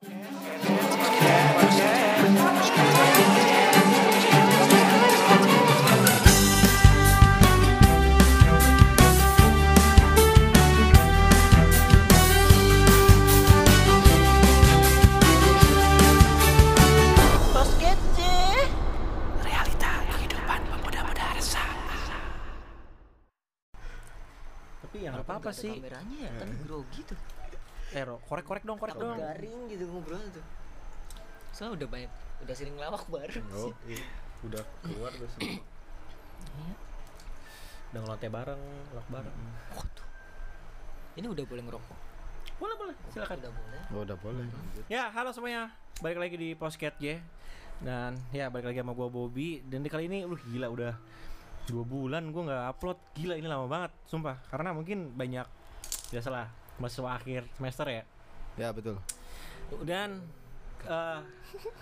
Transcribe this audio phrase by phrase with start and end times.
[0.00, 0.39] Tapi
[28.30, 29.18] Ro, korek-korek dong, korek dong.
[29.18, 30.44] garing gitu ngobrol tuh
[31.50, 32.12] soalnya udah banyak
[32.46, 34.04] udah sering lawak bareng Oh, sih iya.
[34.46, 35.58] udah keluar udah semua.
[37.90, 38.62] Udah ngelonte bareng,
[38.94, 39.36] lak bareng.
[39.74, 40.06] Waduh.
[41.18, 41.98] ini udah boleh ngerokok
[42.62, 42.94] Boleh, boleh.
[43.10, 43.36] Silakan.
[43.42, 44.46] udah boleh Oh, udah boleh.
[44.86, 45.74] Ya, halo semuanya.
[45.98, 47.18] Balik lagi di Postcat J.
[47.82, 50.92] Dan ya balik lagi sama gua Bobby dan di kali ini lu gila udah
[51.66, 55.48] dua bulan gua nggak upload gila ini lama banget sumpah karena mungkin banyak
[56.12, 58.02] biasalah mahasiswa akhir semester ya
[58.58, 58.98] Ya, betul.
[59.86, 60.26] dan
[60.82, 61.20] eh,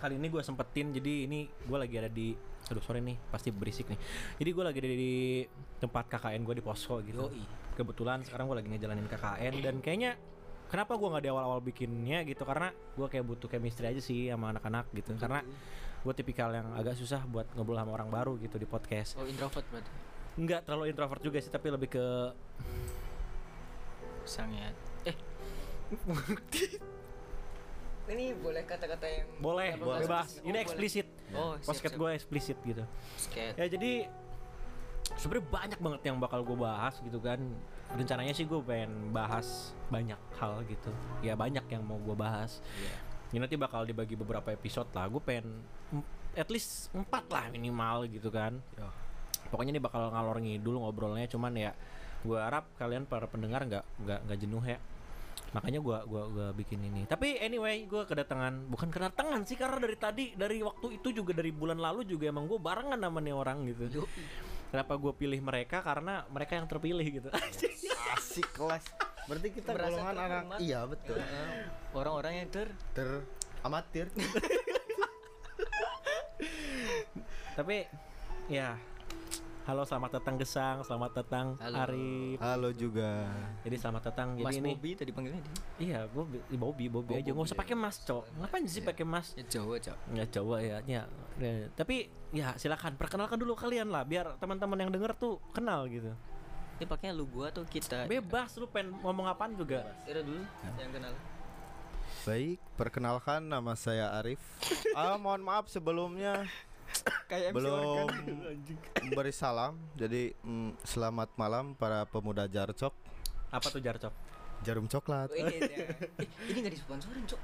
[0.00, 2.36] kali ini gue sempetin jadi ini gue lagi ada di
[2.68, 4.00] aduh sorry nih pasti berisik nih.
[4.36, 5.14] Jadi gue lagi ada di
[5.80, 7.32] tempat KKN gue di posko gitu.
[7.32, 7.44] Yoi.
[7.78, 10.12] kebetulan sekarang gue lagi ngejalanin KKN dan kayaknya
[10.68, 12.42] kenapa gue nggak di awal-awal bikinnya gitu?
[12.44, 15.16] Karena gue kayak butuh chemistry aja sih sama anak-anak gitu.
[15.16, 15.40] Karena
[16.04, 19.16] gue tipikal yang agak susah buat ngobrol sama orang baru gitu di podcast.
[19.16, 19.90] Oh introvert berarti?
[20.38, 22.06] Nggak terlalu introvert juga sih tapi lebih ke
[24.28, 24.87] sangat
[28.08, 30.00] ini boleh kata-kata yang boleh Boleh.
[30.04, 30.40] bebas.
[30.40, 30.64] Oh, ini boleh.
[30.64, 32.84] eksplisit oh podcast gue eksplisit gitu.
[33.20, 34.08] Sket ya jadi
[35.16, 37.40] sebenarnya banyak banget yang bakal gue bahas gitu kan.
[37.88, 40.92] Rencananya sih gue pengen bahas banyak hal gitu.
[41.24, 42.60] Ya banyak yang mau gue bahas.
[43.32, 45.08] Ini nanti bakal dibagi beberapa episode lah.
[45.08, 45.64] Gue pengen
[46.36, 48.60] at least empat lah minimal gitu kan.
[48.76, 48.88] Ya.
[49.48, 51.28] pokoknya ini bakal ngalor ngidul ngobrolnya.
[51.28, 51.72] Cuman ya
[52.24, 54.80] gue harap kalian para pendengar nggak nggak nggak jenuh ya
[55.56, 59.96] makanya gua gua gua bikin ini tapi anyway gue kedatangan bukan kedatangan sih karena dari
[59.96, 63.64] tadi dari waktu itu juga dari bulan lalu juga emang gue barengan sama nih orang
[63.64, 64.08] gitu Yoi.
[64.68, 67.28] kenapa gue pilih mereka karena mereka yang terpilih gitu
[68.16, 68.84] Asik kelas.
[69.28, 70.58] Berarti kita Merasa golongan anak.
[70.64, 71.20] Iya, betul.
[71.92, 73.08] Orang-orang yang ter Ter
[73.60, 74.06] amatir.
[77.58, 77.90] tapi
[78.46, 78.78] ya
[79.68, 81.76] halo selamat datang Gesang selamat datang Halo.
[81.84, 82.40] Arif.
[82.40, 83.28] Halo juga.
[83.60, 85.54] jadi selamat datang Mas jadi ini Bobby tadi panggilnya dia.
[85.76, 86.24] Iya gue
[86.56, 87.28] Bobby Bobby Oh, aja.
[87.28, 87.62] Nggak usah Bobby.
[87.68, 88.24] pakai mas cok.
[88.40, 88.88] Ngapain sih Iya.
[88.88, 89.26] pakai mas?
[89.36, 89.98] Ya Jawa Cok.
[90.16, 91.02] Ya coba ya, ya.
[91.36, 91.52] Ya.
[91.76, 91.96] tapi
[92.32, 92.96] ya silakan.
[92.96, 96.16] Perkenalkan dulu kalian lah biar teman-teman yang denger tuh kenal gitu.
[96.80, 98.08] Ini pakainya lu gua atau kita?
[98.08, 99.84] Bebas lu pengen ngomong apaan juga.
[100.08, 100.48] Ira dulu
[100.80, 101.12] yang kenal.
[102.24, 104.40] Baik, perkenalkan nama saya Arif.
[104.96, 106.48] ah, mohon maaf sebelumnya
[107.26, 108.08] kayak belum
[109.16, 109.76] beri salam.
[109.94, 112.92] Jadi mm, selamat malam para pemuda Jarcok,
[113.48, 114.12] apa tuh jarcok
[114.60, 115.30] Jarum Coklat.
[115.30, 115.86] Oh, ini, ya.
[116.18, 117.40] Eh, ini gak disponsorin cok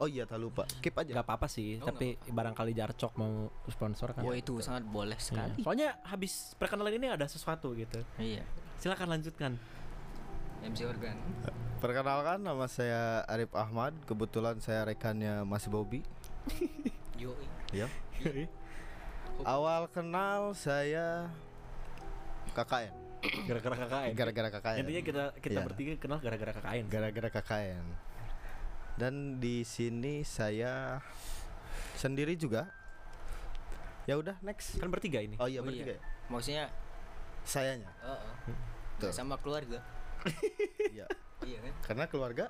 [0.00, 0.64] Oh iya, tak lupa.
[0.80, 1.12] Keep aja.
[1.12, 5.24] nggak apa-apa sih Oh, tapi barangkali jarcok mau sponsor kan Wah itu sangat boleh Iya.
[5.24, 8.40] sekali soalnya habis perkenalan ini ada sesuatu gitu Iya
[8.76, 9.60] silakan lanjutkan
[10.60, 11.16] MC Organ
[11.80, 13.96] Perkenalkan nama saya Arif Ahmad.
[14.04, 16.04] Kebetulan saya rekannya Mas Bobby.
[17.20, 17.88] Yoi Ya.
[19.42, 21.30] Awal kenal saya
[22.52, 22.92] KKN.
[23.44, 24.78] gara-gara KKN Gara-gara KKN.
[24.80, 25.66] intinya kita kita Iya.
[25.66, 27.84] bertiga kenal gara-gara KKN gara-gara KKN.
[28.96, 31.00] Dan di sini saya
[31.94, 32.68] sendiri juga.
[34.04, 34.76] Ya udah next.
[34.76, 35.92] kan bertiga ini Oh iya Oh, bertiga.
[35.92, 35.96] iya.
[35.96, 36.00] ya?
[36.26, 36.64] Maksudnya
[37.42, 37.90] Sayanya.
[38.02, 38.34] oh, oh.
[38.98, 39.12] Tuh.
[39.12, 39.80] Sama keluarga
[40.92, 41.04] Iya.
[41.40, 42.44] Iya kan Karena keluarga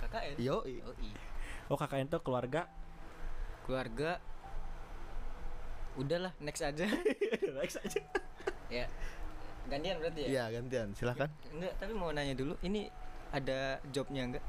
[0.00, 0.36] KKN.
[0.38, 0.74] Yoi.
[1.66, 2.68] oh KKN tuh keluarga
[3.64, 4.20] Keluarga
[5.94, 6.86] Udahlah next aja.
[7.62, 8.00] Next aja.
[8.66, 8.86] Ya.
[9.70, 10.28] Gantian berarti ya?
[10.28, 10.88] Iya, gantian.
[10.92, 11.30] Silakan.
[11.54, 12.90] Enggak tapi mau nanya dulu Ini
[13.32, 14.44] ada jobnya enggak?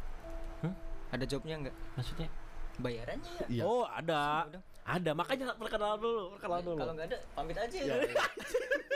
[0.66, 0.74] Hmm?
[1.14, 1.76] Ada jobnya enggak?
[1.96, 2.30] Maksudnya?
[2.76, 3.64] Bayarannya ya Iya.
[3.64, 4.50] oh ada.
[4.86, 5.12] Ada.
[5.16, 6.78] Makanya perkenalan dulu perkenalan dulu.
[6.84, 7.78] Kalau nggak ada pamit aja.
[7.78, 8.16] Iya, ya.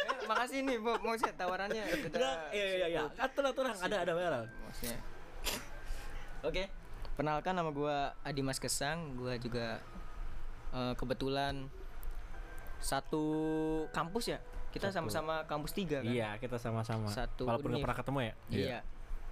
[0.09, 0.99] Eh, makasih nih Bob.
[0.99, 1.83] Mau saya tawarannya.
[2.11, 3.01] Udah, iya iya iya.
[3.15, 3.77] kan tenang tenang.
[3.79, 4.45] Ada ada bayaran.
[4.67, 4.99] Maksudnya.
[6.43, 6.63] Oke.
[7.15, 9.79] Perkenalkan nama gua Adi Mas Kesang, gua juga
[10.75, 11.67] eh, kebetulan
[12.79, 13.23] satu
[13.89, 14.39] kampus ya.
[14.69, 16.05] Kita sama-sama kampus tiga kan.
[16.05, 18.79] iya kita sama-sama Satu walaupun nggak pernah ketemu ya Iya.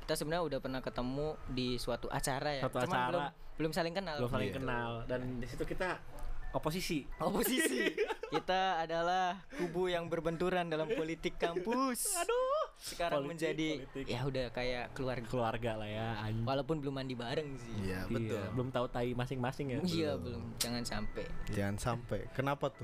[0.02, 2.62] Kita sebenarnya udah pernah ketemu di suatu acara ya.
[2.64, 3.08] Suatu Cuman acara.
[3.08, 3.26] belum
[3.58, 4.16] belum saling kenal.
[4.18, 4.58] belum saling Iya.
[4.58, 6.02] kenal dan di situ kita
[6.50, 7.86] oposisi Oposisi.
[8.28, 12.12] Kita adalah kubu yang berbenturan dalam politik kampus.
[12.20, 14.06] aduh Sekarang Politik, menjadi politik.
[14.06, 15.24] ya udah kayak keluarga.
[15.26, 16.44] keluarga lah ya anjing.
[16.44, 17.72] Walaupun belum mandi bareng sih.
[17.80, 18.44] Iya, Iya, betul.
[18.52, 20.44] belum tahu tai masing-masing ya Iya belum.
[20.58, 22.20] Jangan sampai Jangan sampai.
[22.34, 22.84] Kenapa tuh?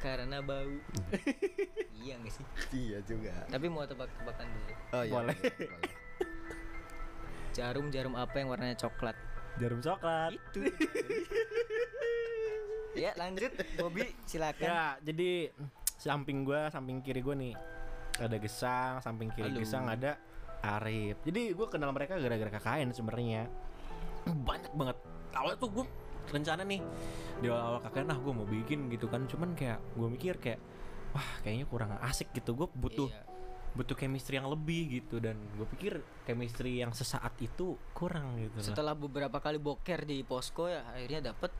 [0.00, 0.74] Karena bau.
[2.04, 2.44] iya nggak sih?
[2.72, 3.34] Iya juga.
[3.48, 4.72] Tapi mau tebak-tebakan dulu.
[4.92, 5.12] Oh iya.
[5.12, 5.36] Boleh.
[5.36, 5.92] boleh.
[7.56, 9.16] Jarum-jarum apa yang warnanya coklat?
[9.56, 10.36] Jarum coklat.
[10.36, 10.60] Itu.
[13.02, 14.68] ya lanjut Bobby silakan.
[14.68, 15.52] Ya, jadi
[15.96, 17.56] samping gua, samping kiri gua nih
[18.16, 19.60] ada Gesang, samping kiri Halo.
[19.60, 20.20] Gesang ada
[20.64, 21.20] Arif.
[21.24, 23.48] Jadi gua kenal mereka gara-gara KKN sebenarnya.
[24.48, 24.96] Banyak banget.
[25.36, 25.86] Awalnya tuh gua
[26.28, 26.80] rencana nih
[27.36, 29.24] di awal KKN ah gua mau bikin gitu kan.
[29.24, 30.58] Cuman kayak gua mikir kayak
[31.10, 32.54] wah kayaknya kurang asik gitu.
[32.54, 33.22] Gua butuh Iya.
[33.72, 38.64] butuh chemistry yang lebih gitu dan gue pikir chemistry yang sesaat itu kurang gitu lah.
[38.64, 41.52] Setelah beberapa kali boker di posko ya akhirnya dapat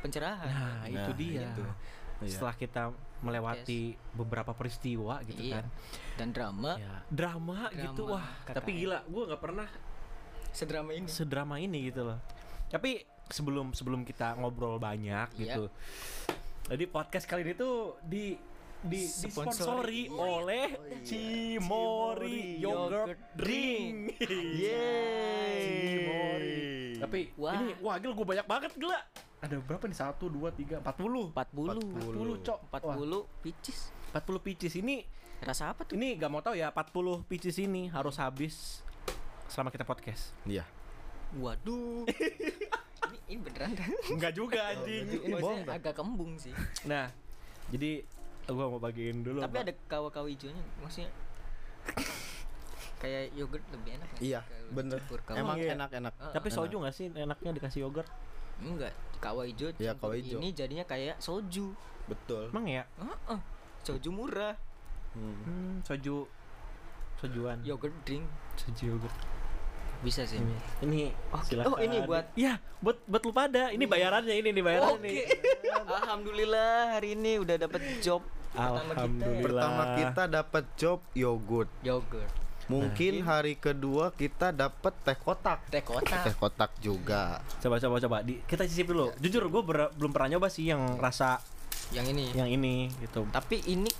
[0.00, 0.44] pencerahan.
[0.44, 1.48] Nah, itu Nah, dia.
[1.48, 1.64] itu.
[2.20, 2.28] Iya.
[2.28, 2.82] Setelah kita
[3.20, 3.80] melewati
[4.12, 5.54] beberapa peristiwa gitu Iya.
[5.56, 5.66] kan.
[6.20, 8.26] Dan drama Ya, drama, gitu Drama wah.
[8.44, 8.56] KKN.
[8.60, 9.68] Tapi gila, gue nggak pernah
[10.52, 11.08] sedrama ini.
[11.08, 12.20] sedrama ini gitu loh.
[12.68, 15.56] Tapi sebelum sebelum kita ngobrol banyak Iya.
[15.56, 15.64] gitu.
[16.66, 18.34] Jadi podcast kali ini tuh di
[18.80, 20.08] di disponsori Sponsori.
[20.08, 20.66] oleh
[21.02, 23.96] Cimori Yogurt Yogurt Drink.
[24.20, 25.60] Yeay.
[25.84, 26.68] Cimori.
[26.96, 27.54] Tapi Wah.
[27.56, 29.00] ini wah gila gue banyak banget gila.
[29.40, 29.96] Ada berapa nih?
[29.96, 31.32] Satu, dua, tiga, empat puluh.
[31.32, 31.80] 40
[32.12, 33.78] 40 cok 40 picis.
[34.10, 35.06] 40 pieces ini
[35.40, 35.96] Rasa apa tuh?
[35.96, 38.84] ini gak mau tahu ya 40 pieces ini harus habis
[39.46, 40.68] selama kita podcast Iya.
[41.32, 42.04] Waduh.
[43.30, 43.86] ini, beneran kan?
[44.08, 46.50] Enggak juga anjing Ini bohong, agak kembung sih.
[46.82, 47.06] nah
[47.68, 48.02] jadi
[48.44, 49.64] gua mau bagiin dulu Tapi apa.
[49.64, 51.06] ada kawa-kawa hijaunya maksudnya
[53.00, 54.98] kayak yogurt lebih enak nggak Iya, bener.
[55.32, 55.72] Emang iya.
[55.72, 56.12] enak-enak.
[56.34, 56.56] Tapi enak.
[56.58, 58.10] soju gak sih enaknya dikasih yogurt
[58.60, 60.36] enggak kawa hijau Iya, campur kawa hijau.
[60.36, 61.72] ini jadinya kayak soju
[62.04, 62.50] Betul.
[62.50, 63.40] emang ya Heeh.
[63.82, 64.56] soju murah
[65.10, 65.34] Hmm.
[65.42, 66.22] hmm, soju
[67.16, 68.22] sojuan yogurt drink
[68.54, 69.16] soju yogurt
[70.00, 71.44] bisa sih ini ini Oke.
[71.46, 75.04] silakan Oh, ini buat- ya buat buat lu pada ini bayarannya ini nih bayarannya Oke.
[75.04, 75.16] nih
[75.76, 78.92] Alhamdulillah hari ini udah dapet job pertama kita.
[78.96, 79.44] Alhamdulillah.
[79.62, 81.70] Pertama kita dapat job yogurt.
[81.80, 82.32] Yogurt.
[82.66, 85.66] Mungkin hari kedua kita dapat teh kotak.
[85.66, 86.22] Teh kotak.
[86.22, 87.42] Teh kotak juga.
[87.58, 89.62] coba coba coba di, kita cicip dulu jujur gue
[89.92, 91.42] belum pernah nyoba sih yang rasa
[91.90, 92.24] Yang ini.
[92.32, 93.90] yang ini gitu Tapi ini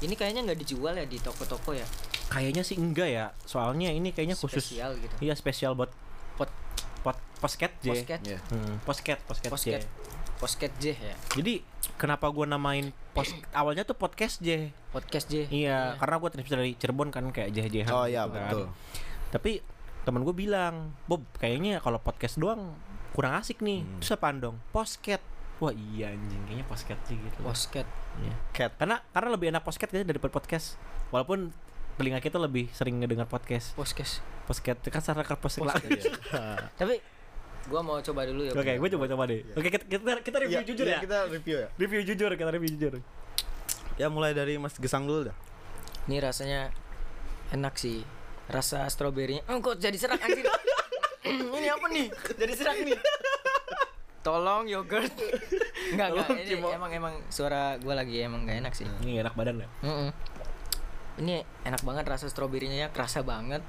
[0.00, 1.84] ini kayaknya nggak dijual ya di toko-toko ya.
[2.30, 5.14] Kayaknya sih enggak ya soalnya ini kayaknya khusus Spesial gitu.
[5.20, 5.90] iya spesial buat
[6.34, 6.46] pot
[7.00, 8.20] pot posket J Posket.
[8.48, 9.82] Hmm, posket posket Posket.
[9.82, 9.86] J
[10.36, 11.14] Posket J ya.
[11.34, 11.60] jadi
[11.96, 15.50] kenapa gue namain pos awalnya tuh podcast J Podcast J.
[15.50, 18.70] iya karena gue terinspirasi dari Cirebon kan kayak J J Oh iya betul.
[19.28, 19.60] tapi
[20.00, 22.72] temen gue bilang Bob kayaknya kalau podcast doang
[23.10, 23.98] kurang asik nih Hmm.
[23.98, 25.20] terus apaan dong posket
[25.58, 27.84] wah iya anjing kayaknya posket sih gitu Posket.
[28.16, 28.34] Iya.
[28.54, 28.72] Cat.
[28.76, 30.80] karena karena lebih enak posket kayaknya daripada podcast
[31.10, 31.52] walaupun
[32.00, 34.24] telinga kita lebih sering ngedengar podcast Podcast.
[34.48, 36.16] posket kan secara lah Iya.
[36.80, 36.96] Tapi
[37.68, 38.56] gua mau coba dulu ya.
[38.56, 39.44] Oke, gue coba coba deh.
[39.52, 41.00] Oke, kita kita, kita review Iya, jujur iya, ya.
[41.04, 41.68] Kita review ya.
[41.76, 42.92] Review jujur, kita review jujur.
[44.00, 45.36] Ya mulai dari Mas Gesang dulu dah.
[46.08, 46.72] Ini rasanya
[47.52, 48.00] enak sih.
[48.48, 49.44] Rasa stroberinya.
[49.52, 50.48] Oh, kok jadi serak anjir.
[51.60, 52.08] ini apa nih?
[52.32, 52.96] Jadi serak nih.
[54.24, 55.12] Tolong yogurt.
[55.92, 56.26] Enggak, enggak.
[56.26, 56.68] Tolong, Ini Cimo.
[56.72, 58.88] emang emang suara gua lagi emang gak enak sih.
[59.04, 59.68] Ini enak badan ya.
[59.84, 60.39] Mm-mm.
[61.18, 63.64] Ini enak banget rasa stroberinya ya, kerasa banget.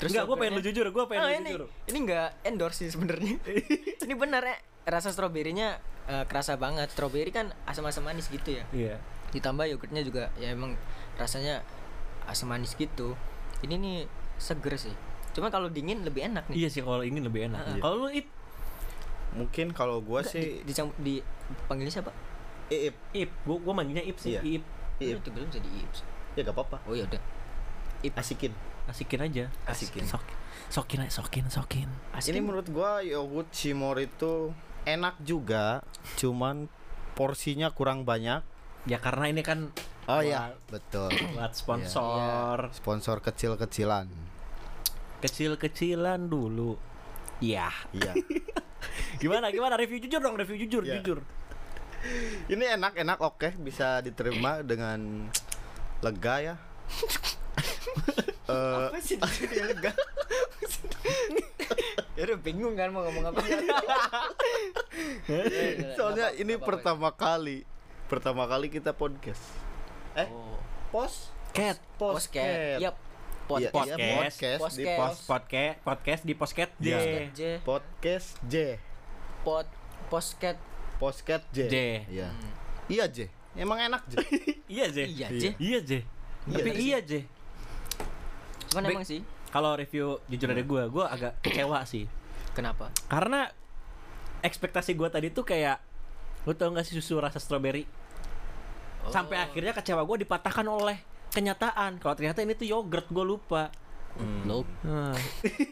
[0.00, 1.62] Enggak, gue pengen lu jujur, gue pengen Ah, lu ini jujur.
[1.86, 3.36] ini enggak endorse sih sebenarnya.
[4.04, 4.56] ini benar ya.
[4.88, 5.76] Rasa stroberinya
[6.08, 6.88] eh, kerasa banget.
[6.88, 8.64] Stroberi kan asam-asam manis gitu ya.
[8.72, 8.96] Iya.
[9.30, 10.74] Ditambah yogurtnya juga ya emang
[11.14, 11.60] rasanya
[12.24, 13.12] asam manis gitu.
[13.60, 13.98] Ini nih
[14.40, 14.96] seger sih.
[15.30, 16.64] Cuma kalau dingin lebih enak nih.
[16.64, 17.60] Iya sih kalau ingin lebih enak.
[17.60, 17.76] Ah.
[17.78, 18.26] Kalau lu ip,
[19.30, 21.22] Mungkin kalau gua Enggak, sih di, dicamp- di
[21.70, 22.10] panggilnya siapa?
[22.66, 22.94] Iip.
[23.12, 24.42] ip, gue gue manggilnya ip sih, Iya.
[24.58, 24.64] ip.
[24.98, 25.22] Iip.
[25.22, 26.02] Itu belum jadi ips.
[26.34, 26.78] Ya gak apa-apa.
[26.86, 27.20] Oh ya udah.
[28.16, 28.52] Asikin.
[28.86, 29.44] Asikin aja.
[29.64, 30.02] Asikin.
[30.02, 30.24] Sok,
[30.68, 31.88] sokin aja, sokin, sokin.
[32.16, 34.50] Ini menurut gua yogurt Cimor itu
[34.82, 35.84] enak juga,
[36.16, 36.66] cuman
[37.12, 38.40] porsinya kurang banyak.
[38.88, 39.68] Ya karena ini kan
[40.08, 41.12] Oh iya, betul.
[41.36, 44.08] buat sponsor Sponsor kecil-kecilan.
[45.20, 46.80] kecil-kecilan dulu.
[47.44, 47.68] Iya.
[47.92, 48.16] Iya.
[49.22, 51.04] Gimana gimana review jujur dong, review jujur, Iya.
[51.04, 51.18] jujur.
[52.52, 55.28] Ini enak-enak oke, bisa diterima dengan
[56.00, 56.54] lega ya.
[58.48, 59.16] Eh, Apa sih
[59.46, 59.90] dia lega?
[62.16, 63.40] ya udah bingung kan mau ngomong apa.
[65.96, 67.64] soalnya ini pertama kali,
[68.08, 69.40] pertama kali kita podcast.
[70.16, 70.58] Eh, Oh.
[70.90, 71.30] pos?
[71.52, 71.78] Cat.
[71.96, 72.82] Podcast.
[72.82, 72.96] Yap.
[73.50, 73.98] Iya, Podcast.
[73.98, 74.94] iya, podcast di Podcast.
[74.94, 76.86] pos podcast podcast di posket J.
[76.86, 76.98] Iya.
[77.34, 77.40] J.
[77.66, 78.78] podcast J.
[79.42, 79.66] Pod.
[80.06, 80.54] Posket.
[81.02, 81.66] Podcast J.
[81.66, 81.76] J.
[82.06, 82.30] Iya.
[82.30, 82.52] Hmm.
[82.86, 83.26] Iya J.
[83.52, 84.14] Emang enak J.
[84.66, 84.98] Iya J.
[85.06, 85.44] Iya, J.
[85.56, 85.92] Iya J.
[86.46, 86.76] Tapi J.
[86.78, 87.12] iya J.
[88.70, 89.20] Cuman emang sih.
[89.50, 92.06] Kalau review jujur dari gue, gue agak kecewa sih.
[92.52, 92.94] Kenapa?
[93.06, 93.50] Karena
[94.40, 95.82] ekspektasi gue tadi tuh kayak
[96.46, 97.84] lu tau gak sih susu rasa strawberry?
[99.08, 99.44] Sampai Oh.
[99.44, 101.98] akhirnya kecewa gue dipatahkan oleh kenyataan.
[101.98, 103.74] Kalau ternyata ini tuh yogurt, gue lupa.
[104.10, 104.66] Goblok.
[104.82, 105.14] Nah,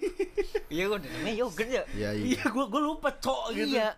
[0.75, 1.83] Iya gua udah namanya yogurt ya.
[1.91, 2.25] Iya iya.
[2.35, 3.89] iya gue gue lupa cok gitu Iya.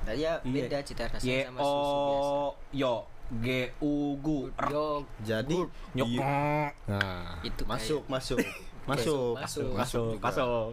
[0.00, 0.52] Nah, ya Iya.
[0.64, 1.70] beda cita rasanya sama susu
[2.02, 2.30] biasa.
[2.30, 2.94] O yo
[3.32, 3.46] G
[3.78, 5.58] U Gu R Yog Jadi
[5.94, 6.72] nyok iya.
[6.84, 8.38] Nah, Itu masuk masuk
[8.84, 9.72] masuk Masuk.
[9.76, 10.24] masuk juga.
[10.24, 10.70] masuk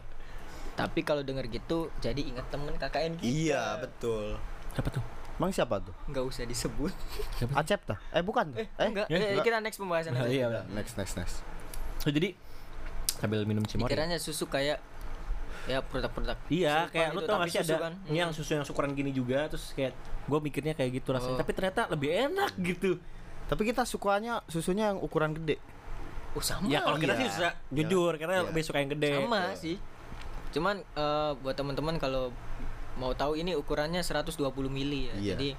[0.73, 3.25] Tapi kalau denger gitu jadi inget temen KKN kita.
[3.25, 4.37] Iya betul.
[4.71, 5.03] siapa tuh
[5.35, 5.93] Emang siapa tuh?
[6.07, 6.89] Nggak usah disebut.
[7.53, 8.01] Acep tah?
[8.09, 8.49] Eh bukan.
[8.49, 8.57] tuh.
[8.57, 9.05] Eh, enggak.
[9.05, 9.45] ya, Eh, enggak.
[9.45, 10.25] kita next pembahasan aja.
[10.25, 11.45] iya Next next next.
[11.97, 12.33] so, jadi
[13.13, 14.81] sambil minum cimori Pikirannya susu kayak
[15.67, 16.37] ya produk-produk.
[16.47, 17.93] Iya, kayak lu gitu, tau gak sih ada kan.
[18.07, 19.91] yang susu yang ukuran gini juga terus kayak
[20.25, 21.39] gue mikirnya kayak gitu rasanya Oh.
[21.39, 22.97] tapi ternyata lebih enak gitu
[23.47, 25.55] Tapi kita sukanya susunya yang ukuran gede.
[26.35, 26.67] Oh, sama.
[26.67, 27.21] ya kalau kita iya.
[27.21, 28.47] sih suka jujur karena Iya.
[28.51, 29.75] lebih suka yang gede sama sih.
[30.51, 32.31] Cuman eh, buat teman-teman kalau
[32.95, 35.15] mau tahu ini ukurannya 120 mili ya.
[35.15, 35.31] Iya.
[35.35, 35.49] Jadi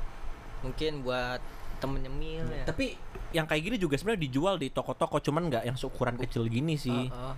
[0.60, 1.40] mungkin buat
[1.78, 2.64] temen nyemil ya.
[2.66, 2.98] tapi
[3.30, 7.06] yang kayak gini juga sebenarnya dijual di toko-toko cuman nggak yang seukuran kecil gini sih
[7.06, 7.34] Oh, oh.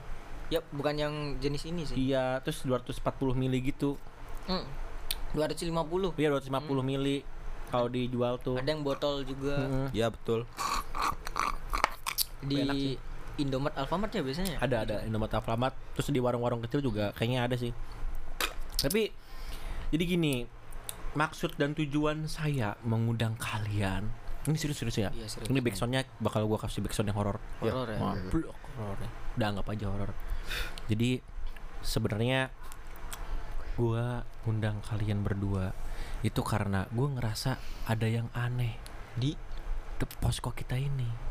[0.51, 1.95] Ya, bukan yang jenis ini sih.
[2.05, 3.01] iya terus 240
[3.33, 3.95] mili gitu
[4.45, 4.67] Hmm.
[5.33, 6.11] 250.
[6.17, 7.23] iya 250 mili
[7.69, 9.87] kalau dijual tuh Ada yang botol juga Mm-mm.
[9.93, 10.43] Ya betul.
[12.43, 12.97] di enak sih.
[13.39, 14.57] Indomaret Alfamart ya biasanya.
[14.59, 17.71] ada ada Indomaret Alfamart terus di warung-warung kecil juga kayaknya ada sih
[18.77, 19.13] tapi
[19.89, 20.35] jadi gini
[21.13, 24.09] maksud dan tujuan saya mengundang kalian
[24.43, 25.47] ini serius-serius ya Iya, serius.
[25.47, 27.99] ini backsoundnya bakal gua kasih backsound yang horor Horor ya.
[27.99, 29.09] Wah, blok horor ya.
[29.37, 30.11] udah anggap aja horor
[30.91, 31.25] jadi
[31.81, 32.53] sebenarnya
[33.75, 35.73] gua undang kalian berdua
[36.21, 37.57] itu karena gua ngerasa
[37.89, 38.77] ada yang aneh
[39.17, 39.33] di
[40.21, 41.31] posko kita ini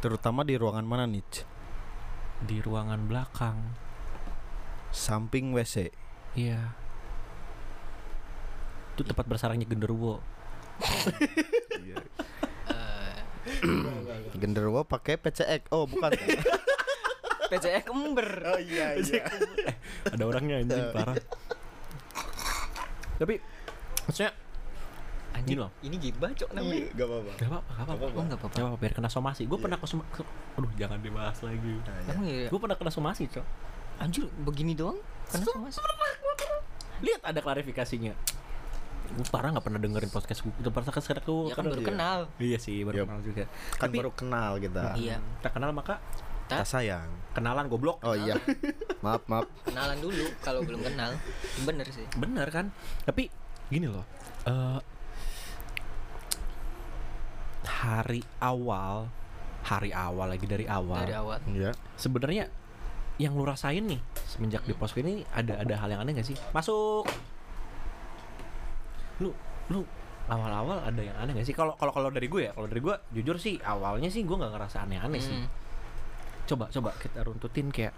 [0.00, 1.20] Terutama di ruangan mana nih?
[2.40, 3.76] Di ruangan belakang
[4.88, 5.92] Samping WC.
[6.40, 6.72] Iya.
[8.96, 10.24] Itu tempat bersarangnya genderuwo.
[14.40, 15.68] Genderuwo pakai PCX.
[15.68, 16.16] Oh, bukan.
[17.50, 18.28] PCE kember.
[18.46, 19.26] oh iya iya.
[20.06, 21.16] Ada orangnya anjing parah.
[23.18, 23.34] Tapi
[24.06, 24.32] maksudnya
[25.30, 25.70] Anjing, loh.
[25.80, 26.90] ini gibah cok namanya.
[26.90, 27.30] Gak apa-apa.
[27.32, 28.04] gak apa-apa, gak apa-apa.
[28.10, 28.54] Oh, nggak apa-apa.
[28.56, 29.42] Gak apa-apa, biar kena somasi.
[29.46, 30.26] Gue pernah ke soma- ke-
[30.58, 31.74] Aduh, jangan dibahas lagi.
[32.04, 32.46] Emang iya.
[32.50, 33.46] Gue pernah kena somasi, Cok.
[34.00, 34.98] Anjir, begini doang?
[35.30, 35.80] Karena sama sih.
[37.00, 38.12] Lihat ada klarifikasinya.
[39.10, 40.52] Gue parah gak pernah dengerin podcast gue.
[40.56, 42.18] Itu parah sekarang gue Ya kan baru kenal.
[42.36, 43.44] Iya sih, baru kenal juga.
[43.78, 44.82] Kan Tapi- baru kenal kita.
[44.98, 45.16] Iya.
[45.38, 46.02] Kita kenal maka
[46.50, 47.08] Kita sayang.
[47.30, 48.02] kenalan goblok.
[48.02, 48.34] Oh iya.
[49.06, 49.46] maaf maaf.
[49.62, 51.14] Kenalan dulu kalau belum kenal.
[51.62, 52.02] Bener sih.
[52.18, 52.74] Bener kan?
[53.06, 53.30] Tapi
[53.70, 54.02] gini loh.
[54.50, 54.80] eh
[57.80, 59.08] hari awal,
[59.62, 61.06] hari awal lagi dari awal.
[61.06, 61.38] Dari awal.
[61.48, 61.70] Iya.
[61.96, 62.50] Sebenarnya
[63.20, 66.36] yang lu rasain nih semenjak di posko ini ada ada hal yang aneh gak sih?
[66.56, 67.04] Masuk.
[69.20, 69.30] Lu
[69.68, 69.84] lu
[70.26, 71.52] awal-awal ada yang aneh gak sih?
[71.54, 74.52] Kalau kalau kalau dari gue ya, kalau dari gue jujur sih awalnya sih gue nggak
[74.56, 75.36] ngerasa aneh-aneh sih.
[76.50, 76.66] Hmm.
[76.66, 77.94] Coba coba kita runtutin kayak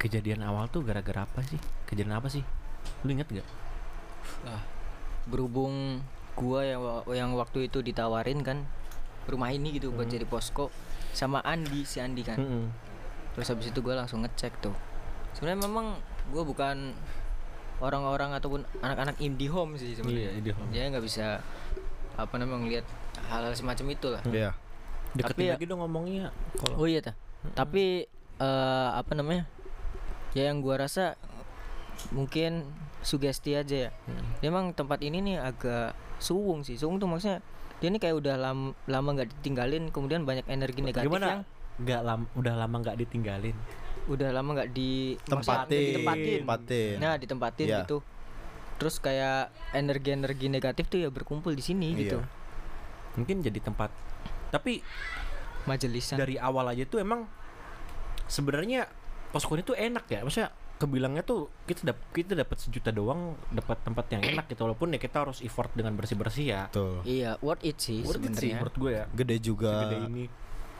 [0.00, 1.60] kejadian awal tuh gara-gara apa sih?
[1.84, 2.40] Kejadian apa sih?
[3.04, 3.46] Lu inget gak?
[4.48, 4.60] Lah,
[5.28, 6.00] berhubung
[6.34, 6.80] gua yang
[7.12, 8.64] yang waktu itu ditawarin kan
[9.28, 10.68] rumah ini gitu buat jadi posko
[11.12, 12.40] sama Andi si Andi kan.
[12.40, 12.72] Mm-mm.
[13.36, 14.74] Terus habis itu gua langsung ngecek tuh.
[15.36, 16.00] Sebenarnya memang
[16.32, 16.96] gua bukan
[17.84, 20.30] orang-orang ataupun anak-anak indie home sih sebenarnya.
[20.32, 20.70] Iya, indie home.
[20.72, 21.40] Dia nggak bisa
[22.14, 22.86] apa namanya ngelihat
[23.28, 24.22] hal-hal semacam itu lah.
[24.26, 24.50] Iya.
[25.14, 26.26] Deketin Tapi ya- lagi dong ngomongnya.
[26.58, 27.12] Kalau Oh iya ta.
[27.52, 29.44] Tapi eh, apa namanya?
[30.32, 31.20] Ya yang gua rasa
[32.10, 32.64] mungkin
[33.00, 33.90] sugesti aja ya.
[34.08, 34.24] Hmm.
[34.40, 36.74] Dia Emang tempat ini nih agak suwung sih.
[36.74, 37.44] Suwung tuh maksudnya
[37.78, 41.28] dia ini kayak udah lam- lama nggak ditinggalin, kemudian banyak energi negatif gimana?
[41.28, 41.42] yang
[41.74, 43.56] Nggak lam, udah lama nggak ditinggalin.
[44.04, 45.80] udah lama nggak di Tempatin.
[45.96, 46.38] ditempatin.
[46.44, 46.94] Tempatin.
[47.00, 47.78] Nah, ditempatin Iya.
[47.82, 47.98] gitu.
[48.76, 52.20] Terus kayak energi-energi negatif tuh ya berkumpul di sini gitu.
[52.20, 52.28] Iya.
[53.16, 53.88] Mungkin jadi tempat.
[54.52, 54.84] Tapi
[55.64, 56.16] Majelisan.
[56.16, 57.24] dari awal aja tuh emang
[58.26, 58.88] sebenarnya
[59.30, 60.20] posko ini tuh enak ya.
[60.22, 64.90] Maksudnya kebilangnya tuh kita dap kita dapat sejuta doang dapat tempat yang enak gitu walaupun
[64.90, 66.62] ya kita harus effort dengan bersih bersih ya.
[66.68, 67.00] Betul.
[67.04, 68.54] Iya, worth it sih Worth it sih sebenarnya.
[68.58, 69.04] menurut gue ya.
[69.10, 69.74] Gede juga.
[69.84, 70.24] Gede ini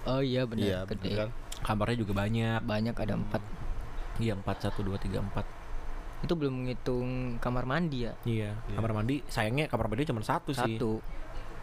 [0.05, 1.01] Oh iya benar, Iya, gede.
[1.01, 1.31] bener kan?
[1.65, 2.61] kamarnya juga banyak.
[2.61, 3.43] Banyak ada empat.
[4.21, 5.49] Iya empat satu dua tiga empat.
[6.21, 8.13] Itu belum menghitung kamar mandi ya.
[8.23, 8.53] Iya.
[8.71, 11.01] Kamar mandi sayangnya kamar mandi cuma satu, sih Satu.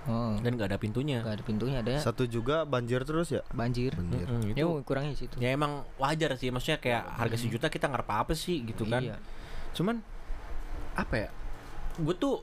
[0.02, 0.34] Oh.
[0.42, 1.22] dan nggak ada pintunya.
[1.22, 3.46] Gak ada pintunya ada Satu juga banjir terus ya?
[3.54, 3.94] banjir.
[3.94, 4.26] Banjir.
[4.58, 5.38] Ya itu kurangnya situ.
[5.38, 9.02] ya emang wajar sih maksudnya kayak harga sejuta kita nggak apa apa sih gitu kan.
[9.02, 9.22] Iya.
[9.72, 10.02] cuman
[10.98, 11.30] apa ya
[11.96, 12.42] gue tuh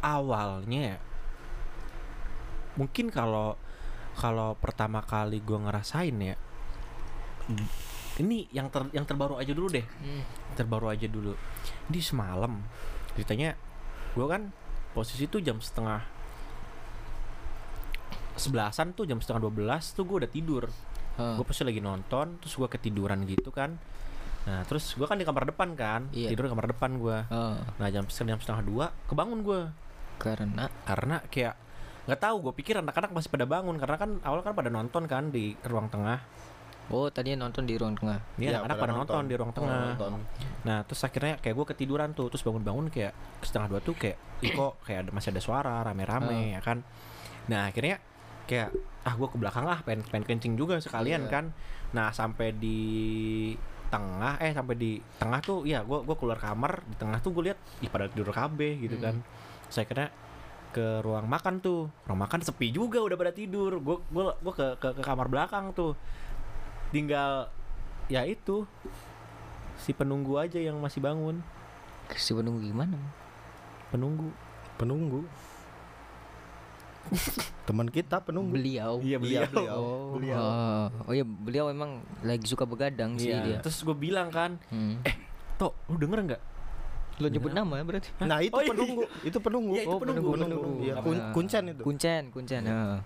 [0.00, 0.98] awalnya ya,
[2.74, 3.54] mungkin kalau
[4.14, 6.36] kalau pertama kali gue ngerasain ya
[8.14, 10.22] ini yang ter, yang terbaru aja dulu deh Hmm.
[10.54, 11.34] terbaru aja dulu
[11.86, 12.62] di semalam
[13.14, 13.54] ceritanya
[14.12, 14.50] gue kan
[14.92, 16.02] posisi tuh jam setengah
[18.36, 20.64] sebelasan tuh jam setengah dua belas tuh gue udah tidur
[21.14, 21.34] Heeh.
[21.34, 23.78] gue pasti lagi nonton terus gue ketiduran gitu kan
[24.44, 26.28] nah terus gue kan di kamar depan kan Iya.
[26.28, 29.60] tidur di kamar depan gue Oh, nah jam jam setengah dua kebangun gue
[30.16, 31.54] karena karena kayak
[32.04, 35.28] nggak tahu gue pikir anak-anak masih pada bangun karena kan awal kan pada nonton kan
[35.28, 36.20] di ruang tengah
[36.84, 38.20] oh tadinya nonton di ruang tengah.
[38.36, 39.24] Iya, anak-anak pada nonton.
[39.24, 39.96] di ruang Oh, tengah.
[39.96, 40.20] nonton.
[40.68, 44.52] Nah, terus akhirnya kayak gue ketiduran tuh, terus bangun-bangun kayak setengah dua tuh kayak, ih
[44.52, 46.84] kok kayak ada masih ada suara rame-rame ya kan.
[47.48, 48.04] Nah, akhirnya
[48.44, 48.70] kayak
[49.02, 51.30] ah gue ke belakang lah, pengen pengen kencing juga sekalian Iya.
[51.30, 51.44] kan.
[51.92, 52.78] Nah, sampai di
[53.86, 57.46] tengah eh sampai di tengah tuh ya gue gua keluar kamar di tengah tuh gue
[57.46, 59.22] lihat ih pada tidur KB gitu kan
[59.68, 60.10] saya kira
[60.74, 64.66] ke ruang makan tuh ruang makan sepi juga udah pada tidur gue gua gua ke,
[64.76, 65.94] ke ke kamar belakang tuh
[66.90, 67.46] tinggal
[68.06, 68.66] ya itu
[69.76, 71.38] si penunggu aja yang masih bangun
[72.10, 72.98] Si penunggu gimana?
[73.88, 74.34] penunggu
[74.74, 75.22] Penunggu.
[77.64, 78.52] Teman kita penunggu.
[78.52, 78.98] Beliau.
[78.98, 79.76] iya Iya, beliau.
[79.76, 80.38] Oh, Beliau.
[80.38, 83.40] oh, oh ya beliau emang lagi suka begadang sih Iya.
[83.40, 83.58] dia.
[83.60, 85.00] terus gue bilang kan Hmm.
[85.54, 86.42] Tok lu denger nggak
[87.14, 88.10] Lo nyebut nama ya berarti?
[88.20, 88.68] Nah, itu Oh, iya.
[88.68, 89.02] penunggu.
[89.22, 89.72] Itu penunggu.
[89.72, 90.58] Iya, itu Oh, penunggu, penunggu.
[90.58, 90.82] penunggu.
[90.82, 91.04] Iya, Apa?
[91.04, 91.82] kun- kuncen itu.
[91.82, 92.62] Kuncen, kuncen.
[92.64, 92.98] heeh.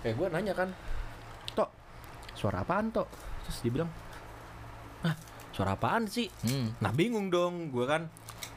[0.00, 0.68] kayak gue nanya kan
[1.52, 1.68] Tok
[2.32, 3.04] suara apaan Tok
[3.42, 3.90] terus dia bilang
[5.02, 5.12] ah
[5.50, 6.72] suara apaan sih Hmm.
[6.78, 8.08] Nah bingung dong gue kan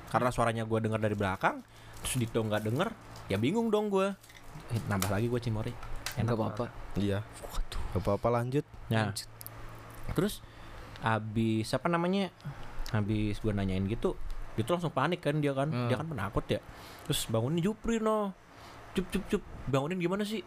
[0.08, 1.60] Karena suaranya gue dengar dari belakang
[2.00, 2.90] Terus Dito nggak denger
[3.26, 4.12] Ya bingung dong gue
[4.70, 5.74] eh, Nambah lagi gue Cimori
[6.14, 6.66] Enggak apa-apa.
[6.94, 7.26] Iya.
[7.90, 8.66] Gak apa-apa lanjut.
[8.88, 9.10] Nah
[10.12, 10.44] Terus
[11.00, 12.30] Abis apa namanya
[12.90, 14.14] Habis gue nanyain gitu
[14.54, 15.88] Dia tuh langsung panik kan dia kan Hmm.
[15.88, 16.60] Dia kan penakut ya
[17.04, 18.32] Terus bangunin Jupri no
[18.92, 20.44] Cup cup cup Bangunin gimana sih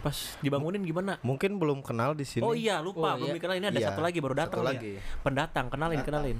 [0.00, 2.40] Pas dibangunin gimana Mungkin belum kenal di sini.
[2.40, 3.36] Oh iya lupa Oh, belum iya.
[3.36, 4.68] dikenalin Ini ada Iya, satu lagi baru datang nih.
[4.68, 4.92] lagi.
[5.20, 6.08] Pendatang kenalin Datang.
[6.10, 6.38] kenalin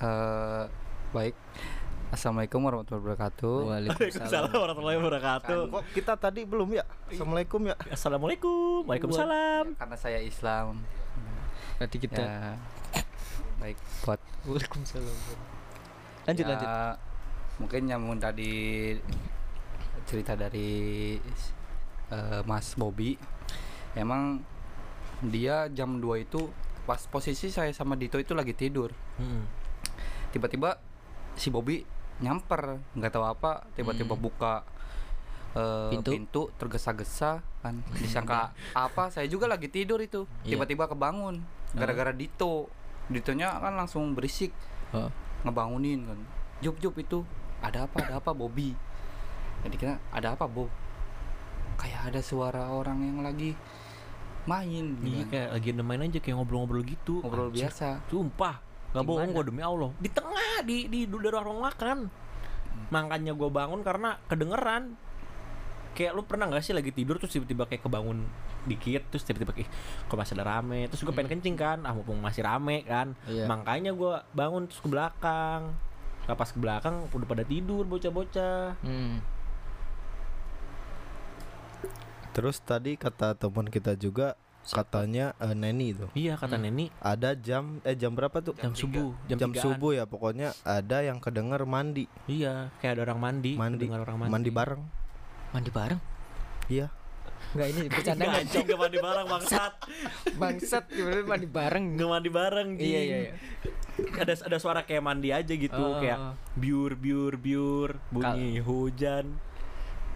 [0.00, 0.64] Eh,
[1.12, 1.34] baik.
[2.10, 3.56] Assalamualaikum warahmatullahi wabarakatuh.
[3.70, 4.50] Waalaikumsalam.
[4.50, 6.82] warahmatullahi wabarakatuh Kok kita tadi belum ya?
[7.06, 7.74] Assalamualaikum ya.
[7.86, 10.82] Assalamualaikum Waalaikumsalam Karena saya Islam.
[11.78, 12.58] Berarti kita Ya.
[13.62, 15.18] Baik buat Waalaikumsalam.
[16.26, 16.70] Lanjut ya, lanjut.
[17.62, 18.52] Mungkin nyambung tadi
[20.10, 21.14] cerita dari
[22.10, 23.14] eh, Mas Bobby.
[23.94, 24.42] Emang
[25.22, 26.50] dia jam 2 itu
[26.90, 28.90] pas posisi saya sama Dito itu lagi tidur.
[29.14, 29.46] Hmm.
[30.30, 30.78] tiba-tiba
[31.34, 31.82] si Bobby
[32.20, 34.22] nyamper nggak tahu apa tiba-tiba Hmm.
[34.22, 34.54] buka
[35.50, 36.10] eh, Pintu.
[36.12, 37.82] pintu, tergesa-gesa kan.
[37.98, 40.22] Disangka apa saya juga lagi tidur itu.
[40.40, 40.54] Iya.
[40.54, 42.70] tiba-tiba kebangun gara-gara Dito.
[43.08, 44.54] Ditonya kan langsung berisik.
[44.90, 45.10] Oh.
[45.40, 46.18] ngebangunin kan.
[46.60, 47.24] Jup Jup itu
[47.58, 48.76] ada apa ada apa Bobby?
[49.60, 50.68] Jadi kira ada apa Bob?
[51.76, 53.56] Kayak ada suara orang yang lagi
[54.44, 55.30] main gitu Iya kan.
[55.30, 57.20] kayak lagi main aja kayak ngobrol-ngobrol gitu.
[57.20, 57.88] Ngobrol Anjir, biasa.
[58.06, 58.56] Sumpah
[58.90, 59.90] Gak bohong gue demi Allah.
[60.02, 62.10] Di tengah Di, di, di ruang makan
[62.90, 64.98] Makanya gue bangun karena kedengeran.
[65.94, 68.22] Kayak lu pernah gak sih lagi tidur Terus tiba-tiba kayak kebangun
[68.66, 69.70] dikit Terus tiba-tiba kayak
[70.06, 70.86] Kok masih ada rame?
[70.90, 73.14] Terus gue pengen kencing kan Ah mumpung masih rame kan.
[73.30, 73.46] Iya.
[73.46, 75.74] Makanya gue bangun terus ke belakang.
[76.30, 78.78] Nah, pas ke belakang udah pada tidur bocah-bocah.
[78.86, 79.18] Hmm.
[82.30, 87.80] Terus tadi kata teman kita juga katanya eh, Neni itu Iya kata Neni ada jam
[87.80, 88.54] eh jam berapa tuh?
[88.54, 89.56] Jam subuh Jam, tigaan.
[89.58, 94.30] subuh ya pokoknya ada yang kedenger mandi Iya kayak ada orang mandi mandi orang mandi,
[94.30, 94.82] mandi bareng.
[95.50, 96.00] Mandi bareng?
[96.68, 96.86] Iya.
[97.50, 98.42] Enggak ini bercanda Nggak, enggak?
[98.44, 99.72] anjing gak mandi bareng bangsat
[100.36, 101.84] Bangsat gimana mandi bareng?
[101.96, 103.32] Nggak mandi bareng Iya iya iya.
[104.14, 105.98] ada ada suara kayak mandi aja gitu Oh.
[105.98, 109.34] kayak biur biur biur bunyi hujan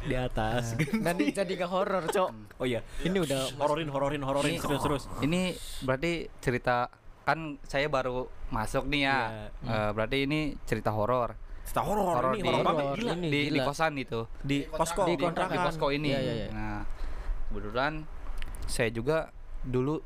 [0.04, 2.28] di atas Nanti jadi gak horor, Cok.
[2.56, 6.88] oh iya Ini udah hororin hororin hororin Ini- terus terus Ini berarti cerita
[7.24, 9.18] kan saya baru masuk nih ya.
[9.24, 9.48] Iya.
[9.64, 11.32] Eh, berarti ini cerita horor
[11.64, 12.96] cerita horor ini di- horor banget horor.
[13.00, 13.64] gila Ini di, di gila.
[13.64, 14.20] kosan itu.
[14.38, 16.08] di posko Di Di, di posko ini.
[16.12, 16.48] Iya, iya, iya.
[16.52, 16.80] Nah,
[17.48, 18.04] kebetulan
[18.68, 19.32] saya juga
[19.64, 19.96] dulu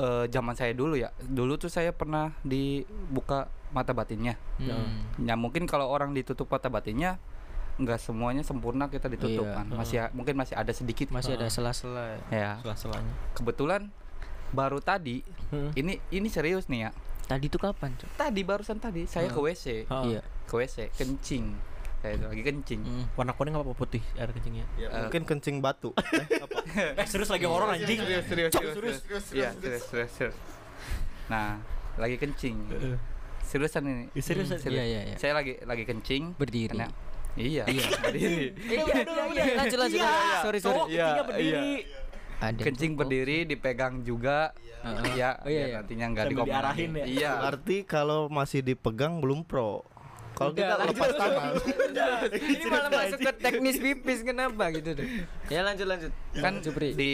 [0.00, 1.12] eh, zaman saya dulu ya.
[1.20, 4.40] Dulu tuh saya pernah dibuka mata batinnya.
[4.56, 5.20] Hmm.
[5.20, 7.20] Ya mungkin kalau orang ditutup mata batinnya
[7.80, 9.56] nggak semuanya sempurna kita ditutup Iya.
[9.56, 9.66] kan.
[9.70, 11.08] Masih mungkin masih ada sedikit.
[11.08, 12.20] Masih ada sela-sela.
[12.28, 12.60] ya.
[12.60, 13.88] selah selanya Kebetulan
[14.50, 15.72] baru tadi Hmm.
[15.72, 16.90] ini ini serius nih ya.
[17.24, 18.10] Tadi tuh kapan, Cok?
[18.16, 19.46] Tadi barusan tadi saya ke Hmm.
[19.46, 19.86] WC.
[19.86, 20.04] Heeh.
[20.08, 20.22] Iya.
[20.44, 21.54] Ke WC kencing.
[21.98, 22.80] Saya itu lagi kencing.
[22.80, 23.04] Hmm.
[23.12, 24.64] warna kuning apa putih air kencingnya
[25.04, 25.92] Mungkin kencing batu.
[26.96, 30.36] eh serius lagi horor anjing serius serius serius serius Iya, serius serius serius.
[31.28, 31.60] Nah,
[31.96, 32.56] lagi kencing.
[33.42, 34.04] Seriusan ini.
[34.10, 35.16] Ih, serius, Hmm, Iya iya iya.
[35.16, 36.34] Saya lagi lagi kencing.
[36.34, 36.72] Berdiri.
[36.72, 36.90] Karena-
[37.36, 37.62] iya,
[38.02, 38.46] berdiri.
[38.58, 38.94] Iya iya
[39.28, 39.44] iya.
[39.56, 39.98] Lanjut lanjut.
[39.98, 40.40] Iya, lanjut.
[40.40, 40.74] Sorry sorry.
[40.74, 41.70] cowok Iya, berdiri
[42.40, 44.56] Ada kencing berdiri dipegang juga.
[44.80, 45.76] Iya, Oh, iya, biar iya.
[45.76, 46.48] nantinya dikomandin.
[46.48, 47.04] diarahin ya?
[47.04, 47.30] Iya.
[47.38, 49.84] Berarti kalau masih dipegang belum pro.
[50.32, 50.88] Kalau Udah, kita lanjut.
[50.90, 51.52] lepas tangan.
[52.48, 55.04] Ini malah masuk ke teknis pipis kenapa gitu tuh?
[55.46, 56.12] Ya lanjut lanjut.
[56.32, 56.96] Kan Jupri.
[56.96, 57.12] di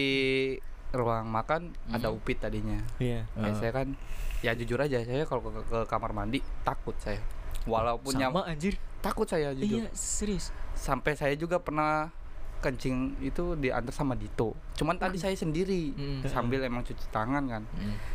[0.93, 2.17] ruang makan ada Mhm.
[2.17, 3.27] upit tadinya Iya.
[3.27, 3.99] Ya, saya kan
[4.39, 7.19] ya jujur aja saya kalau ke, ke kamar mandi takut saya
[7.67, 8.75] walaupun nyam Sama anjir.
[8.99, 10.51] takut saya jujur Iya, serius.
[10.73, 12.09] sampai saya juga pernah
[12.57, 16.25] kencing itu diantar sama Dito cuman tadi saya sendiri Mm.
[16.25, 17.63] sambil emang cuci tangan kan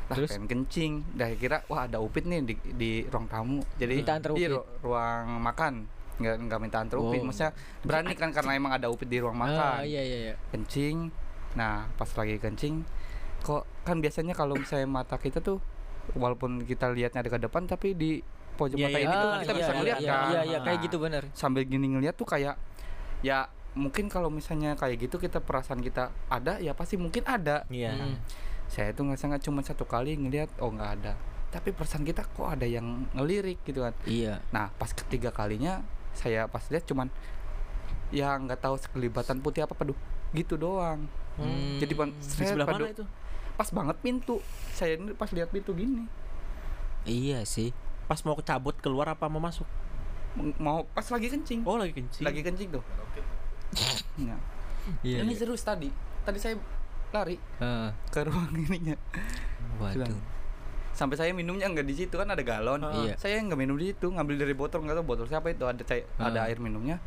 [0.03, 0.33] lah Terus?
[0.33, 4.33] pengen kencing dah kira wah ada upit nih di, di ruang tamu jadi Minta di
[4.33, 4.49] upit?
[4.49, 5.85] ru- ruang makan
[6.17, 7.25] nggak nggak minta antar upit Oh.
[7.27, 10.35] maksudnya berani kan karena emang ada upit di ruang Ah, makan iya iya iya.
[10.49, 11.13] kencing
[11.53, 12.81] nah pas lagi kencing
[13.39, 15.61] kok kan biasanya kalau misalnya mata kita tuh
[16.11, 18.19] walaupun kita lihatnya ada ke depan tapi di
[18.53, 20.41] pojok Iya, mata iya, ini tuh Ah, kita iya, bisa iya, ngeliat iya, kan Iya,
[20.43, 21.23] iya, kayak Nah, gitu bener.
[21.31, 22.55] sambil gini ngeliat tuh kayak
[23.21, 23.37] ya
[23.71, 27.95] mungkin kalau misalnya kayak gitu kita perasaan kita ada ya pasti mungkin ada Iya.
[27.95, 28.15] Mm.
[28.65, 31.13] saya tuh nggak nggak cuma satu kali ngeliat oh nggak ada
[31.49, 34.39] tapi perasaan kita kok ada yang ngelirik gitu kan Iya.
[34.47, 37.07] nah pas ketiga kalinya saya pas lihat cuman
[38.09, 39.95] ya nggak tahu sekelibatan putih apa peduh
[40.31, 41.79] gitu doang Hmm.
[41.79, 43.07] jadi pan- saya sebelah mana itu?
[43.53, 46.03] pas banget pintu saya ini pas lihat pintu gini
[47.01, 47.71] Iya sih.
[48.03, 49.65] Pas mau cabut keluar apa mau masuk?
[50.33, 52.23] M- mau pas lagi kencing Oh, lagi kencing.
[52.23, 52.83] lagi kencing tuh
[54.17, 54.39] Nah,
[55.03, 55.21] Iya.
[55.21, 56.55] ini serius tadi tadi saya
[57.09, 57.89] lari Heeh.
[58.07, 58.95] ke ruang ininya
[59.77, 60.07] Waduh.
[60.91, 63.15] sampai saya minumnya nggak di situ kan ada galon Iya.
[63.15, 66.07] saya nggak minum di situ ngambil dari botol nggak tahu botol siapa itu ada saya
[66.17, 66.47] ada Ah.
[66.47, 66.99] air minumnya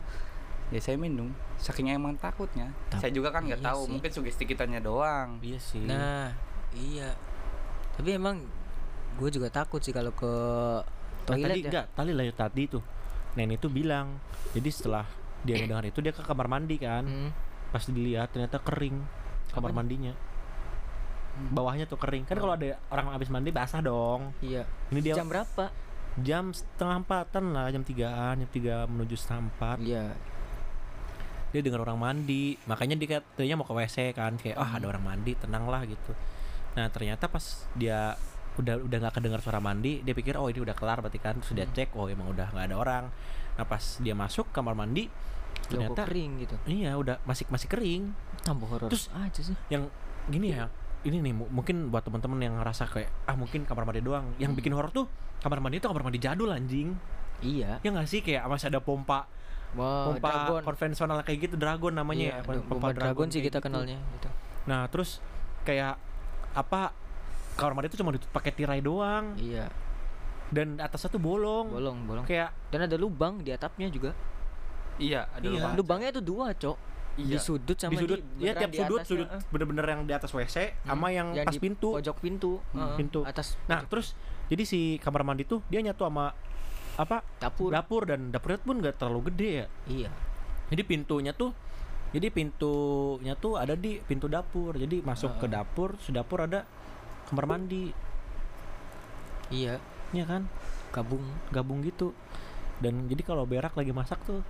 [0.69, 3.91] ya saya minum saking emang takutnya Tap- saya juga kan nggak iya tahu sih.
[3.91, 5.81] mungkin sugesti kitanya doang Iya sih.
[5.83, 6.33] Nah,
[6.71, 7.13] iya.
[7.95, 8.41] Tapi emang
[9.15, 10.33] gue juga takut sih kalau ke
[11.25, 11.69] Nah, toilet tadi ya.
[11.73, 12.83] enggak, tadi lah tadi tuh.
[13.33, 14.21] Nenek itu bilang.
[14.53, 15.09] Jadi setelah
[15.41, 17.05] dia mendengar itu dia ke kamar mandi kan.
[17.09, 17.31] Hmm.
[17.73, 19.01] Pas dilihat ternyata kering
[19.49, 19.77] kamar Apanya?
[19.81, 20.13] mandinya.
[21.51, 22.29] Bawahnya tuh kering.
[22.29, 24.37] Kan kalau ada orang habis mandi basah dong.
[24.39, 24.69] Iya.
[24.93, 25.73] Ini dia Jam berapa?
[26.15, 29.77] jam setengah empatan lah, jam tigaan, jam tiga menuju setengah empat.
[29.83, 30.15] Iya.
[31.51, 35.03] Dia dengar orang mandi, makanya dia katanya mau ke WC kan, kayak ah ada orang
[35.03, 36.15] mandi, tenang lah gitu.
[36.79, 37.43] Nah ternyata pas
[37.75, 38.15] dia
[38.55, 41.53] udah udah nggak kedengar suara mandi, dia pikir oh ini udah kelar berarti kan, terus
[41.53, 43.05] dia cek oh emang udah nggak ada orang.
[43.55, 46.55] Nah pas dia masuk kamar mandi, Logo ternyata kering gitu.
[46.65, 48.15] iya udah masih masih kering.
[48.41, 49.57] Tambah horor Terus- aja sih.
[49.67, 49.91] Yang
[50.27, 50.71] gini ya,
[51.03, 54.31] ini nih mu- mungkin buat teman-teman yang ngerasa kayak ah mungkin kamar mandi doang.
[54.37, 55.07] Yang bikin horor tuh
[55.41, 56.95] kamar mandi itu kamar mandi jadul anjing.
[57.43, 57.83] Iya.
[57.83, 59.27] Ya nggak sih kayak masih ada pompa
[59.75, 60.63] Wah, pompa dragon.
[60.63, 63.67] konvensional kayak gitu dragon namanya Iya, ya pompa dragon sih kayak kita gitu.
[63.67, 64.31] kenalnya gitu.
[64.65, 65.19] nah terus
[65.61, 65.99] kayak
[66.55, 66.95] apa
[67.55, 69.71] kamar mandi itu cuma ditutup pakai tirai doang Iya,
[70.49, 72.25] dan atasnya tuh bolong, bolong, bolong.
[72.25, 74.11] kayak Dan ada lubang di atapnya juga.
[74.97, 75.53] iya ada Iya.
[75.53, 75.73] lubang.
[75.75, 76.77] Lubangnya itu dua, Cok.
[77.17, 79.85] iya Di sudut sama di sudut di ya beneran tiap di sudut atasnya, sudut bener-bener
[79.89, 83.21] yang di atas WC sama yang, Yang pas di pintu Pojok pintu, Hmm, heeh, pintu.
[83.23, 86.35] atas nah terus jadi si kamar mandi tuh dia nyatu sama
[86.95, 87.71] apa dapur.
[87.71, 90.11] dapur dan dapurnya pun nggak terlalu gede ya Iya.
[90.69, 91.51] jadi pintunya tuh
[92.11, 95.55] jadi pintunya tuh ada di pintu dapur jadi masuk ke Heeh.
[95.55, 96.63] dapur di dapur ada
[97.27, 97.91] kamar mandi
[99.49, 99.77] Iya,
[100.11, 100.49] ya kan
[100.91, 101.23] gabung.
[101.51, 102.15] gabung gitu
[102.81, 104.41] dan jadi kalau berak lagi masak tuh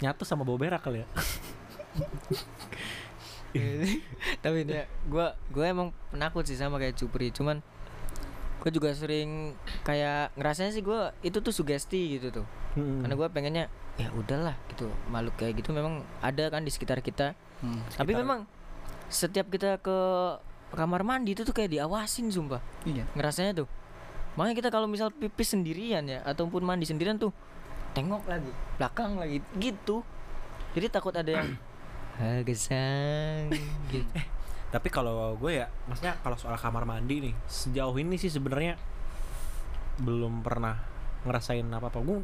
[0.00, 1.08] nyatu sama bau berak kali ya
[4.40, 7.58] Tapi ya, gua gua emang penakut sih sama kayak Cupri, cuman
[8.62, 12.46] gua juga sering kayak ngerasanya sih gua itu tuh sugesti gitu tuh.
[12.78, 13.02] Mm.
[13.02, 13.64] Karena gua pengennya
[13.98, 17.34] ya udahlah gitu, makhluk kayak gitu memang ada kan di sekitar kita.
[17.58, 17.82] Hmm.
[17.90, 18.40] Tapi Sekitar- memang
[19.10, 19.98] setiap kita ke
[20.70, 22.62] kamar mandi itu tuh kayak diawasin sumpah.
[22.84, 23.68] iya Ngerasanya tuh.
[24.38, 27.34] Makanya kita kalau misal pipis sendirian ya ataupun mandi sendirian tuh
[27.90, 30.06] tengok lagi, belakang lagi gitu.
[30.72, 31.58] Jadi takut ada yang
[32.46, 33.48] gesang
[33.92, 34.06] gitu.
[34.70, 38.78] tapi kalau gue ya maksudnya kalau soal kamar mandi nih sejauh ini sih sebenarnya
[39.98, 40.78] belum pernah
[41.24, 42.20] ngerasain apa apa gue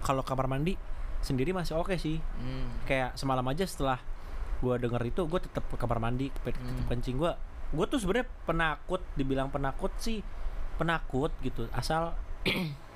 [0.00, 0.74] kalau kamar mandi
[1.20, 2.70] sendiri masih oke sih Hmm.
[2.86, 4.00] kayak semalam aja setelah
[4.60, 6.86] gue denger itu gue tetap ke kamar mandi tetap Hmm.
[6.86, 7.32] kencing gue
[7.70, 10.20] gue tuh sebenarnya penakut dibilang penakut sih
[10.76, 12.12] penakut gitu asal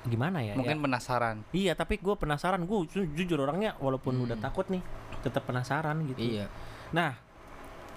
[0.05, 0.83] gimana ya mungkin ya.
[0.83, 4.25] penasaran iya tapi gue penasaran gue ju- jujur orangnya walaupun Hmm.
[4.25, 4.81] udah takut nih
[5.19, 6.45] tetap penasaran gitu Iya.
[6.91, 7.17] nah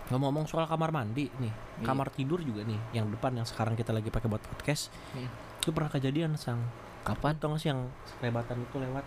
[0.09, 1.85] ngomong-ngomong soal kamar mandi nih Iya.
[1.85, 5.29] kamar tidur juga nih yang depan yang sekarang kita lagi pakai buat podcast Hmm.
[5.59, 6.65] itu pernah kejadian sang
[7.01, 7.37] Kapan?
[7.37, 9.05] tau gak sih yang kelebatan itu lewat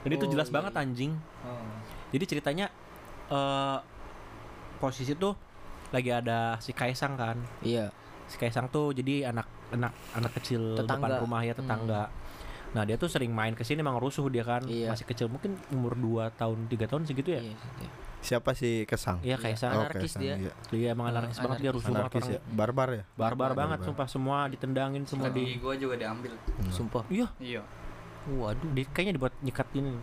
[0.00, 0.80] jadi itu Oh, jelas iya, banget iya.
[0.80, 1.74] anjing Oh.
[2.10, 2.66] jadi ceritanya
[3.28, 3.78] eh
[4.80, 5.36] posisi tuh
[5.90, 7.92] lagi ada si Kaisang kan Iya.
[8.24, 11.06] si Kaisang tuh jadi anak anak anak kecil Tetangga.
[11.06, 12.08] depan rumah ya tetangga
[12.70, 14.88] nah dia tuh sering main ke sini emang rusuh dia kan Iya.
[14.88, 17.90] masih kecil mungkin umur 2 tahun tiga tahun segitu ya Iya, iya.
[18.20, 19.16] Siapa sih Kesang?
[19.20, 19.36] iya Iya.
[19.40, 20.34] Kaisang Oh, Anarkis Kaisang, dia.
[20.38, 20.52] iya.
[20.70, 22.54] dia emang anarkis banget dia rusuh banget Anarkis orangnya ya.
[22.54, 23.02] Barbar ya?
[23.14, 23.86] barbar banget Barbar.
[23.86, 26.32] sumpah semua ditendangin semua di gua juga diambil
[26.68, 27.02] Sumpah.
[27.08, 27.62] iya iya
[28.22, 28.70] Waduh.
[28.70, 29.96] di, kayaknya dibuat nyikat ini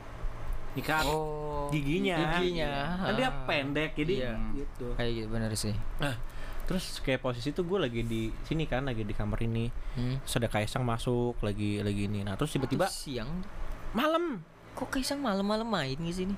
[0.77, 1.67] nyikat Oh.
[1.67, 3.33] giginya Giginya, kan dia ah.
[3.43, 4.33] pendek jadi Iya.
[4.55, 5.73] gitu Kayak gitu bener sih.
[5.97, 6.15] nah
[6.63, 10.19] terus kayak posisi tuh gue lagi di sini kan lagi di kamar ini Hmm.
[10.21, 13.27] terus ada Kaisang masuk lagi lagi ini nah terus tiba-tiba siang.
[13.91, 16.35] malam Kok Kaisang malam-malam main di sini?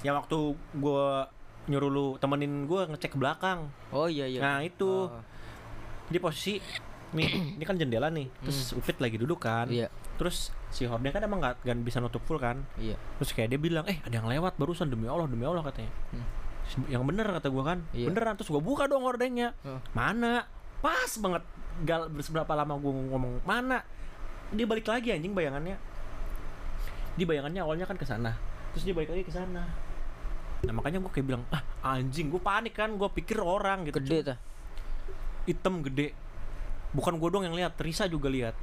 [0.00, 0.36] ya waktu
[0.72, 1.06] gue
[1.66, 4.38] nyuruh lu temenin gue ngecek ke belakang Oh iya iya.
[4.38, 5.20] nah itu Oh,
[6.04, 6.58] di posisi
[7.14, 9.70] nih ini kan jendela nih terus Upit lagi duduk kan.
[9.70, 9.88] Iya.
[10.18, 12.66] Terus si horden kan emang nggak nggak bisa nutup full kan.
[12.76, 12.98] Iya.
[13.16, 15.90] terus kayak dia bilang eh ada yang lewat barusan demi allah demi allah katanya.
[16.12, 16.26] Hmm.
[16.90, 17.78] Yang bener kata gua kan.
[17.94, 18.10] Iya.
[18.10, 19.78] beneran terus gua buka dong hordennya Oh.
[19.94, 20.44] mana?
[20.82, 21.42] Pas banget.
[21.86, 23.80] Gal berapa lama gua ngomong mana?
[24.50, 25.78] Dia balik lagi anjing bayangannya.
[27.14, 28.34] Di bayangannya awalnya kan ke sana.
[28.74, 29.62] Terus dia balik lagi ke sana.
[30.64, 32.90] Nah makanya gua kayak bilang ah anjing gua panik kan.
[32.96, 34.00] Gua pikir orang gitu.
[34.02, 34.38] Gede tah.
[35.44, 36.16] hitam gede
[36.94, 38.54] bukan gue dong yang lihat Risa juga lihat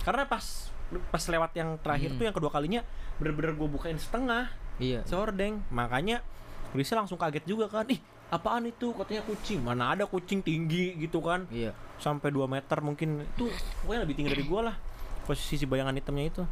[0.00, 0.68] karena pas
[1.08, 2.16] pas lewat yang terakhir Hmm.
[2.16, 2.80] tuh yang kedua kalinya
[3.16, 4.48] bener-bener gue bukain setengah
[4.78, 5.02] Iya.
[5.04, 6.22] sehordeng makanya
[6.70, 7.98] Risa langsung kaget juga kan ih
[8.28, 11.72] apaan itu katanya kucing mana ada kucing tinggi gitu kan Iya.
[11.96, 13.48] sampai 2 meter mungkin itu
[13.82, 14.76] pokoknya lebih tinggi dari gue lah
[15.24, 16.42] posisi si bayangan hitamnya itu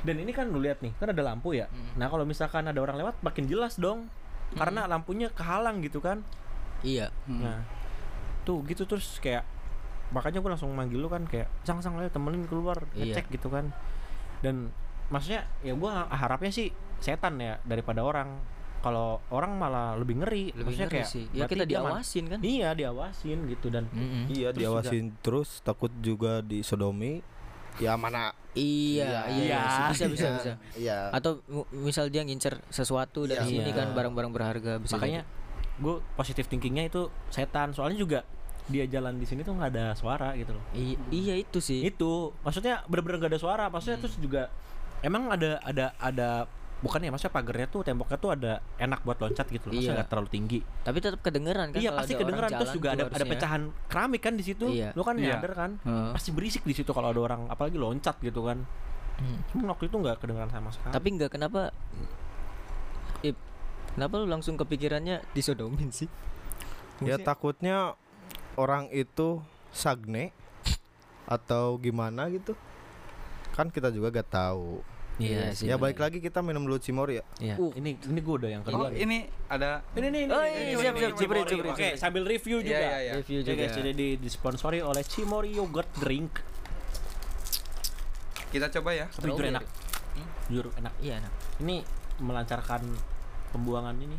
[0.00, 1.94] dan ini kan lu lihat nih kan ada lampu ya Hmm.
[1.96, 4.06] nah kalau misalkan ada orang lewat makin jelas dong
[4.52, 6.22] karena lampunya kehalang gitu kan
[6.80, 7.12] Iya.
[7.24, 7.44] Hmm.
[7.44, 7.60] Nah,
[8.42, 9.44] tuh gitu terus kayak
[10.10, 13.14] makanya gue langsung manggil lu kan kayak sang sang ayo temenin keluar Iya.
[13.14, 13.70] ngecek gitu kan.
[14.40, 14.74] Dan
[15.08, 18.40] maksudnya ya gue harapnya sih setan ya daripada orang.
[18.80, 20.56] Kalau orang malah lebih ngeri.
[20.56, 21.24] Lebih maksudnya ngeri kayak sih.
[21.30, 22.38] Ya kita diawasin kan.
[22.40, 24.24] Iya diawasin gitu dan Mm-mm.
[24.26, 27.20] Iya Terus diawasin terus takut juga disodomi.
[27.76, 28.32] Ya mana?
[28.50, 29.62] Iya, iya, Iya.
[29.92, 30.34] bisa bisa Iya.
[30.34, 30.52] bisa.
[30.74, 30.98] Iya.
[31.12, 33.52] Atau misal dia ngincer sesuatu dari Iya.
[33.62, 33.78] sini Iya.
[33.78, 35.22] kan barang-barang berharga bisa makanya
[35.76, 37.70] gue positif thinkingnya itu setan.
[37.70, 38.20] Soalnya juga
[38.70, 40.62] dia jalan di sini tuh nggak ada suara gitu loh.
[40.72, 41.82] I- iya itu sih.
[41.82, 44.04] itu maksudnya bener-bener gak ada suara maksudnya Hmm.
[44.06, 44.42] terus juga
[45.00, 46.28] emang ada ada ada
[46.78, 49.98] bukan ya maksudnya pagarnya tuh temboknya tuh ada enak buat loncat gitu loh maksudnya Iya.
[49.98, 53.24] nggak terlalu tinggi Tapi tetap kedengeran kan iya kalau pasti kedengeran terus juga ada ada
[53.26, 54.88] pecahan keramik kan di situ Iya.
[54.90, 55.36] lo kan Iya.
[55.36, 56.10] nyadar kan Heeh.
[56.14, 58.64] pasti berisik di situ kalau ada orang apalagi loncat gitu kan
[59.12, 59.36] Hmm.
[59.52, 61.68] Cuman waktu itu nggak kedengeran sama sekali Tapi nggak kenapa
[63.20, 63.36] Ip,
[63.92, 66.08] kenapa lu langsung kepikirannya disodomin sih?
[67.00, 68.00] Ya takutnya
[68.60, 70.36] orang itu sagne
[71.24, 72.52] atau gimana gitu.
[73.50, 74.84] Kan kita juga gak tahu.
[75.16, 77.24] iya Iya sih Ya balik lagi kita minum dulu Cimori ya.
[77.38, 77.54] Iya.
[77.56, 77.72] Uh.
[77.74, 80.60] ini ini gue udah yang kedua Oh, ini ada ini nih ini, Oh, ini, iya,
[80.64, 81.40] ini, siap, ini, siap, Cimori.
[81.42, 81.98] Cibri, oke Cibri.
[81.98, 83.12] sambil review juga Iya, iya, iya.
[83.18, 83.56] Review juga.
[83.58, 86.32] guys, jadi di, disponsori oleh Cimori Yogurt Drink
[88.50, 89.06] kita coba ya.
[89.06, 89.64] tapi jujur enak
[90.48, 91.32] jujur enak Iya, nah.
[91.60, 91.84] ini
[92.18, 92.82] melancarkan
[93.50, 94.16] pembuangan ini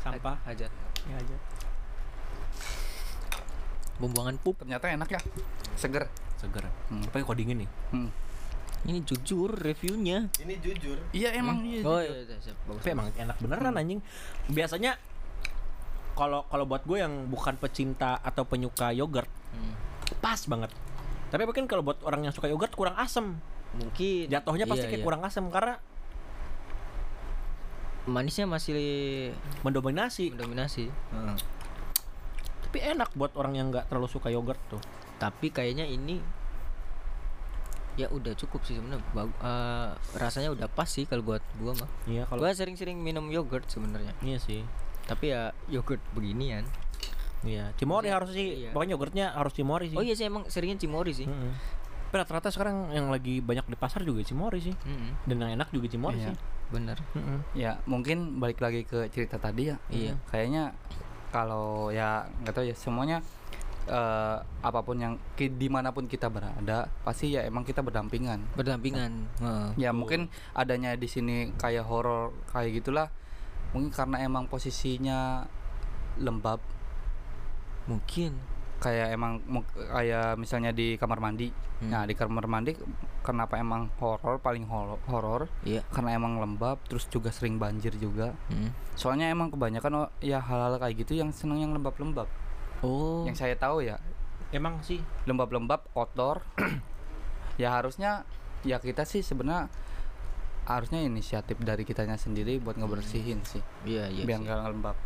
[0.00, 0.68] sampah Hajat.
[1.04, 1.36] ya aja
[3.96, 4.58] Pembuangan pup.
[4.58, 5.20] Ternyata enak ya.
[5.74, 6.06] Seger.
[6.34, 7.00] seger Hmm.
[7.02, 8.10] apa kok dingin nih Hmm.
[8.84, 10.28] Ini jujur reviewnya.
[10.36, 11.00] Ini jujur.
[11.10, 11.80] Iya emang iya.
[11.80, 12.52] Oh iya, iya, siap.
[12.64, 12.80] Bagus.
[12.80, 14.00] tapi emang enak beneran anjing
[14.46, 15.00] biasanya
[16.12, 19.72] kalau kalau buat gue yang bukan pecinta atau penyuka yogurt Hmm.
[20.18, 20.68] pas banget
[21.28, 23.34] tapi mungkin kalau buat orang yang suka yogurt kurang asem
[23.74, 25.06] Mungkin jatuhnya pasti Iya, kayak iya.
[25.06, 25.74] kurang asem karena
[28.04, 28.76] manisnya masih
[29.62, 30.92] mendominasi mendominasi.
[30.92, 31.36] Heeh.
[32.74, 34.82] Tapi enak buat orang yang nggak terlalu suka yogurt tuh
[35.14, 36.18] Tapi kayaknya ini
[37.94, 39.06] ya udah cukup sih sebenarnya.
[39.14, 41.86] Eh, rasanya udah pas sih kalau buat gua mah.
[42.04, 44.10] iya kalau Gua sering-sering minum yogurt sebenarnya.
[44.20, 44.66] iya sih
[45.06, 46.66] Tapi ya yogurt beginian.
[47.44, 48.70] iya cimori Iya, harus sih iya.
[48.74, 51.30] pokoknya yogurtnya harus cimori sih Oh iya sih emang seringnya cimori sih.
[51.30, 51.54] Mm-mm.
[52.04, 55.30] Tapi rata-rata sekarang yang lagi banyak di pasar juga cimori sih Mm-mm.
[55.30, 56.34] dan yang enak juga cimori Iya.
[56.34, 56.36] sih
[56.72, 56.98] Bener.
[57.14, 57.38] Mm-mm.
[57.54, 59.78] Ya mungkin balik lagi ke cerita tadi ya.
[59.86, 60.18] Iya.
[60.26, 60.74] Kayaknya
[61.34, 63.18] kalau ya nggak tahu ya semuanya
[63.90, 68.54] eh, apa pun yang ki- di mana pun kita berada pasti ya emang kita berdampingan.
[68.54, 69.12] Berdampingan.
[69.42, 69.68] Heeh.
[69.82, 73.10] Ya mungkin adanya di sini kayak horor kayak gitulah.
[73.74, 75.42] Mungkin karena emang posisinya
[76.22, 76.62] lembab
[77.84, 78.32] Mungkin.
[78.78, 79.40] Kayak emang
[79.90, 81.48] kayak misalnya di kamar mandi.
[81.80, 81.90] Hmm.
[81.90, 82.74] Nah, di kamar mandi
[83.20, 85.80] kenapa emang horor paling horo- horor Iya.
[85.90, 88.36] karena emang lembab terus juga sering banjir juga.
[88.46, 88.70] Mm.
[88.94, 92.28] Soalnya emang kebanyakan oh, ya hal-hal kayak gitu yang seneng yang lembab-lembab.
[92.84, 93.24] Oh.
[93.24, 93.96] Yang saya tahu ya
[94.52, 96.44] emang sih lembab-lembab kotor.
[97.62, 98.28] ya harusnya
[98.66, 99.70] ya kita sih sebenarnya
[100.64, 104.24] harusnya inisiatif dari kitanya sendiri buat ngebersihin sih Iya iya.
[104.24, 104.96] biar nggak lembab.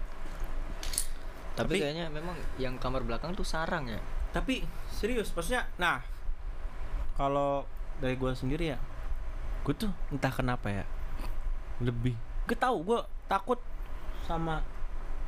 [1.59, 3.99] Tapi, Tapi- kayaknya memang yang kamar belakang tuh sarang ya.
[4.29, 6.05] tapi serius maksudnya nah
[7.15, 7.65] kalau
[7.97, 8.79] dari gue sendiri ya
[9.65, 10.85] gue tuh entah kenapa ya
[11.81, 13.59] lebih gue tahu gue takut
[14.23, 14.61] sama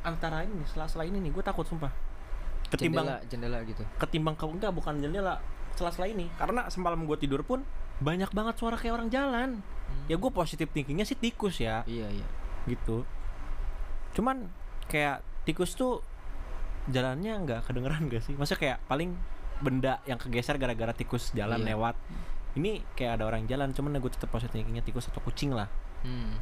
[0.01, 1.89] antara ini sela-sela ini nih gue takut sumpah
[2.69, 3.83] ketimbang Jendela, jendela gitu.
[3.97, 5.41] ketimbang kau enggak bukan jendela
[5.73, 7.65] sela-sela ini karena semalam gue tidur pun
[7.97, 9.49] banyak banget suara kayak orang jalan
[9.91, 10.07] Hmm.
[10.07, 12.27] ya gue positif thinkingnya sih tikus ya Iya iya.
[12.63, 13.03] gitu
[14.13, 14.47] cuman
[14.87, 15.99] kayak tikus tuh
[16.87, 19.13] jalannya nggak kedengeran gak sih maksudnya kayak paling
[19.59, 21.67] benda yang kegeser gara-gara tikus jalan Iya.
[21.71, 21.95] lewat
[22.53, 25.69] ini kayak ada orang jalan cuman gue tetap positif thinkingnya tikus atau kucing lah
[26.01, 26.33] Hmm.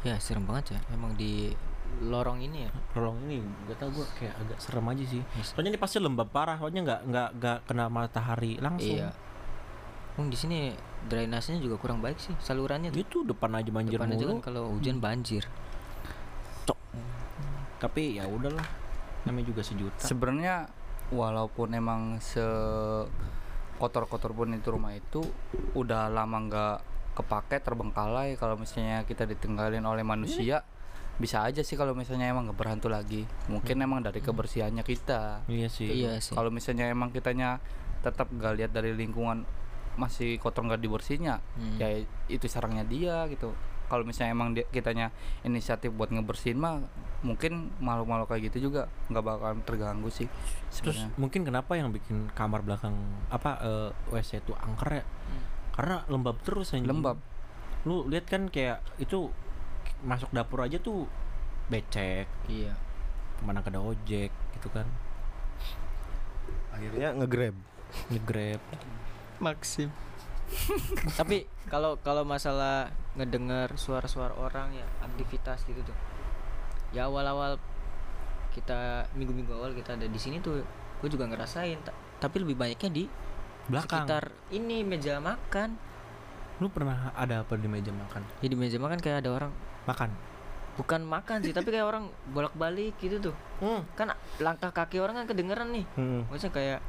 [0.00, 1.56] Ya serem banget ya emang di
[1.98, 2.70] lorong ini ya.
[2.92, 5.52] lorong ini gak tau gue kayak agak serem aja sih Yes.
[5.52, 9.10] soalnya ini pasti lembab parah soalnya nggak nggak nggak kena matahari langsung Iya.
[10.14, 14.20] Oh, di sini drainasenya juga kurang baik sih salurannya itu depan aja banjir Depan aja
[14.20, 15.48] mulu kan kalau hujan banjir.
[17.80, 18.60] tapi ya udahlah
[19.24, 20.00] namanya juga sejuta.
[20.02, 20.68] Sebenarnya
[21.10, 22.42] walaupun emang se
[23.80, 25.24] kotor-kotor pun itu rumah itu
[25.72, 26.76] udah lama nggak
[27.16, 30.62] kepake terbengkalai kalau misalnya kita ditinggalin oleh manusia
[31.20, 33.24] bisa aja sih kalau misalnya emang nggak berhantu lagi.
[33.48, 35.44] Mungkin emang dari kebersihannya kita.
[35.48, 35.88] Iya sih.
[35.88, 36.32] Iya sih.
[36.32, 37.60] kalau misalnya emang kitanya
[38.00, 39.44] tetap nggak lihat dari lingkungan
[40.00, 41.76] masih kotor nggak dibersihnya Hmm.
[41.76, 43.52] ya itu sarangnya dia gitu
[43.90, 45.10] kalau misalnya emang dia, kitanya
[45.42, 46.78] inisiatif buat ngebersihin mah
[47.20, 50.24] mungkin makhluk-makhluk kayak gitu juga nggak bakal terganggu sih
[50.72, 52.94] Terus sebenarnya mungkin kenapa yang bikin kamar belakang
[53.28, 55.04] apa eh, WC itu angker ya?
[55.74, 56.88] Karena lembab terus anjing.
[56.88, 57.18] lembab
[57.84, 59.28] Lu lihat kan kayak itu
[60.04, 61.04] masuk dapur aja tuh
[61.68, 62.72] becek, Iya.
[63.36, 64.84] ke mana ada ojek gitu kan.
[66.70, 67.56] akhirnya ngegrab
[68.08, 68.60] Ngegrab.
[69.42, 69.90] Maksim.
[71.18, 71.36] Tapi
[71.66, 75.96] kalau kalau masalah ngedengar suara-suara orang ya aktivitas gitu tuh.
[76.90, 77.58] Ya awal-awal
[78.50, 80.58] kita minggu-minggu awal kita ada di sini tuh
[80.98, 83.04] gue juga ngerasain ta- tapi lebih banyaknya di
[83.64, 84.02] Belakang.
[84.02, 85.78] sekitar ini meja makan
[86.58, 88.20] Lu pernah ada apa di meja makan?
[88.38, 89.52] jadi meja makan kayak ada orang
[89.86, 90.10] Makan.
[90.76, 93.86] bukan makan sih tapi kayak orang bolak-balik gitu tuh Hmm.
[93.94, 96.26] kan langkah kaki orang kan kedengeran nih Hmm.
[96.26, 96.80] maksudnya kayak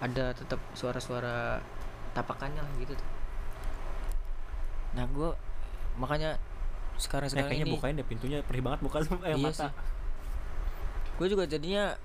[0.00, 1.62] ada tetap suara-suara
[2.12, 3.08] tapakannya lah gitu tuh
[4.92, 5.30] nah gue
[5.94, 6.36] makanya
[6.96, 9.68] sekarang Eh, sekarang kayaknya ini bukain deh pintunya perih banget buka eh, Iya mata.
[9.68, 9.72] sih.
[11.12, 11.96] gue juga jadinya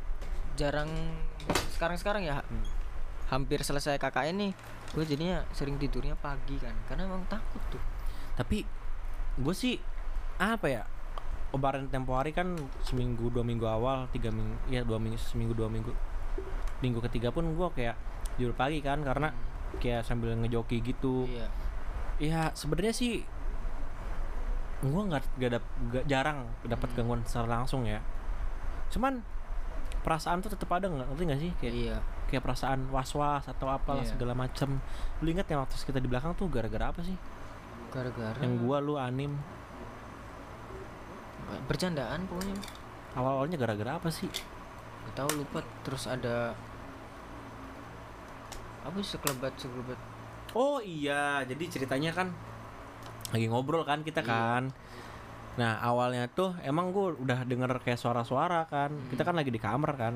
[0.56, 0.90] jarang
[1.70, 2.64] sekarang sekarang ya Hmm.
[3.28, 4.52] hampir selesai KKN nih
[4.90, 7.82] gue jadinya sering tidurnya pagi kan karena emang takut tuh
[8.34, 8.64] Tapi
[9.36, 9.82] gue sih
[10.38, 10.84] apa ya?
[11.50, 15.66] Kemarin tempo hari kan seminggu dua minggu awal tiga minggu ya dua minggu seminggu dua
[15.68, 15.90] minggu
[16.80, 17.98] minggu ketiga pun gue kayak
[18.36, 19.34] tidur pagi kan karena
[19.78, 21.28] kayak sambil ngejoki gitu.
[21.28, 21.48] Iya.
[22.18, 23.22] Ya sebenarnya sih
[24.78, 26.98] gue nggak gak, dap- gak jarang dapat Hmm.
[27.02, 27.98] gangguan secara langsung ya.
[28.94, 29.22] Cuman
[30.02, 31.08] perasaan tuh tetap ada nggak?
[31.12, 31.52] Ngerti nggak sih?
[31.60, 31.98] Kayak iya.
[32.28, 34.12] kayak perasaan was was atau apalah Iya.
[34.12, 34.84] segala macam
[35.24, 37.16] lu ingat yang waktu kita di belakang tuh gara-gara apa sih?
[37.88, 39.32] Gara-gara yang gua lu anim.
[41.68, 42.56] Bercandaan pokoknya.
[43.16, 44.28] Awal awalnya gara-gara apa sih?
[45.08, 45.64] Gak tahu lupa.
[45.88, 46.52] Terus ada
[48.88, 50.00] apa sih sekelebat sekelebat.
[50.54, 51.44] Oh iya.
[51.44, 52.32] Jadi ceritanya kan
[53.30, 54.30] lagi ngobrol kan kita Iya.
[54.30, 54.64] kan.
[55.58, 58.96] Nah awalnya tuh emang gua udah denger kayak suara-suara kan.
[59.10, 60.14] Kita kan lagi di kamar kan.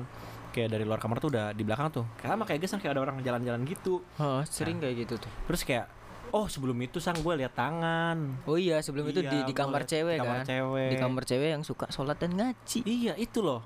[0.52, 2.04] Kayak dari luar kamar tuh udah di belakang tuh.
[2.16, 4.00] Kayak sama kayak gesang kayak ada orang jalan-jalan gitu.
[4.16, 5.32] Oh, sering kayak gitu tuh.
[5.44, 5.88] terus kayak
[6.32, 8.40] oh sebelum itu sang gue lihat tangan.
[8.44, 10.48] Oh iya sebelum itu di Iya, di kamar cewek di kamar kan?
[10.48, 10.88] cewek.
[10.88, 12.80] Di kamar cewek yang suka sholat dan ngaji.
[12.84, 13.60] Iya itu loh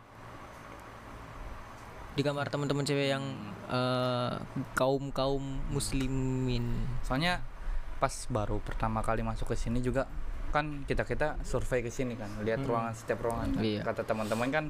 [2.16, 3.24] di kamar teman-teman cewek yang
[3.68, 4.32] eh,
[4.72, 7.44] kaum kaum muslimin soalnya
[7.96, 10.08] pas baru pertama kali masuk ke sini juga
[10.46, 12.70] kan kita kita survei ke sini kan lihat Hmm.
[12.70, 13.62] ruangan setiap ruangan kan.
[13.62, 13.80] Iya.
[13.82, 14.64] kata teman-teman kan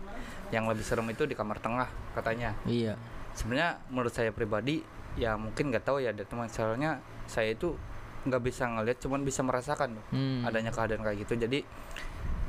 [0.50, 2.98] yang lebih serem itu di kamar tengah katanya iya
[3.32, 4.82] sebenarnya menurut saya pribadi
[5.14, 7.78] ya mungkin nggak tahu ya dari teman soalnya saya itu
[8.24, 10.42] nggak bisa ngelihat cuman bisa merasakan Hmm.
[10.42, 11.62] adanya keadaan kayak gitu jadi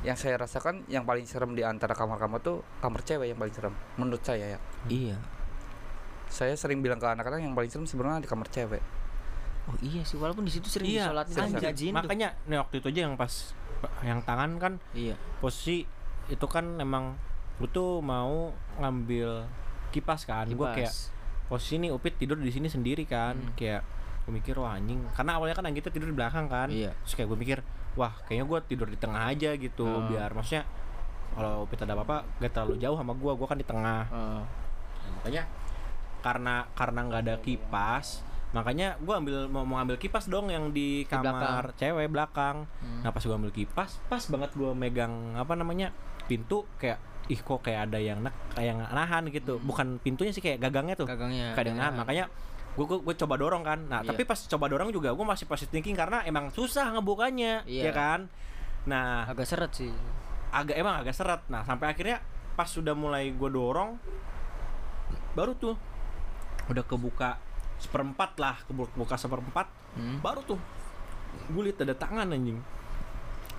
[0.06, 3.74] yang saya rasakan yang paling serem di antara kamar-kamar tuh kamar cewek yang paling serem
[3.98, 4.58] menurut saya ya.
[4.86, 5.16] Iya.
[6.28, 8.82] Saya sering bilang ke anak-anak yang paling serem sebenarnya di kamar cewek.
[9.68, 12.88] Oh iya sih walaupun di situ sering iya disolatin ngajiin tuh makanya nih waktu itu
[12.88, 13.52] aja yang pas
[14.00, 15.12] yang tangan kan iya.
[15.44, 15.84] posisi
[16.32, 17.20] itu kan emang
[17.58, 19.44] gue tuh mau ngambil
[19.90, 20.46] kipas kan.
[20.46, 21.10] Gue kayak Kipas.
[21.50, 23.34] posisi nih Upit tidur di sini sendiri kan.
[23.34, 23.52] Hmm.
[23.58, 23.82] kayak
[24.24, 25.02] gue mikir wah anjing.
[25.16, 26.68] Karena awalnya kan Anggita tidur di belakang kan.
[26.70, 26.94] Iya.
[27.04, 27.58] Terus kayak gue mikir
[27.94, 30.04] wah kayaknya gue tidur di tengah aja gitu Oh.
[30.06, 30.64] biar maksudnya
[31.32, 34.02] kalau Upit ada apa-apa gak terlalu jauh sama gue gue kan di tengah.
[34.10, 34.42] Nah,
[35.20, 35.42] makanya
[36.18, 41.04] karena karena nggak ada kipas makanya gue ambil mau, mau ambil kipas dong yang di
[41.06, 42.64] kamar cewek belakang.
[42.80, 43.04] Hmm.
[43.04, 45.92] nah pas gue ambil kipas pas banget gue megang apa namanya
[46.26, 46.98] pintu kayak
[47.28, 49.60] ih kok kayak ada yang nek kayak yang nahan gitu.
[49.60, 51.04] Bukan pintunya sih kayak gagangnya tuh.
[51.04, 51.92] Gagangnya kayak nahan.
[52.00, 52.24] makanya
[52.78, 54.08] gue gue coba dorong kan nah Iya.
[54.08, 57.82] tapi pas coba dorong juga gue masih positive thinking karena emang susah ngebukanya Iya.
[57.84, 58.20] ya kan
[58.84, 59.90] nah agak seret sih
[60.48, 62.22] agak emang agak seret nah sampai akhirnya
[62.54, 63.98] pas sudah mulai gue dorong
[65.34, 65.74] baru tuh
[66.66, 67.38] udah kebuka
[67.76, 70.20] seperempat lah kebuka seperempat Hmm.
[70.20, 70.60] baru tuh
[71.48, 72.60] gue lihat ada tangan anjing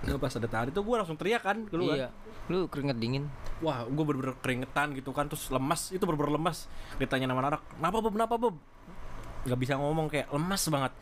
[0.00, 2.08] Nah, pas ada tari tuh gue langsung teriak kan keluar Iya.
[2.48, 3.28] Lu keringet dingin.
[3.60, 6.64] wah gue bener-bener keringetan gitu kan terus lemas itu bener-bener lemas
[6.96, 8.56] ditanya nama anak kenapa bob kenapa bob
[9.42, 10.92] nggak bisa ngomong kayak lemas banget.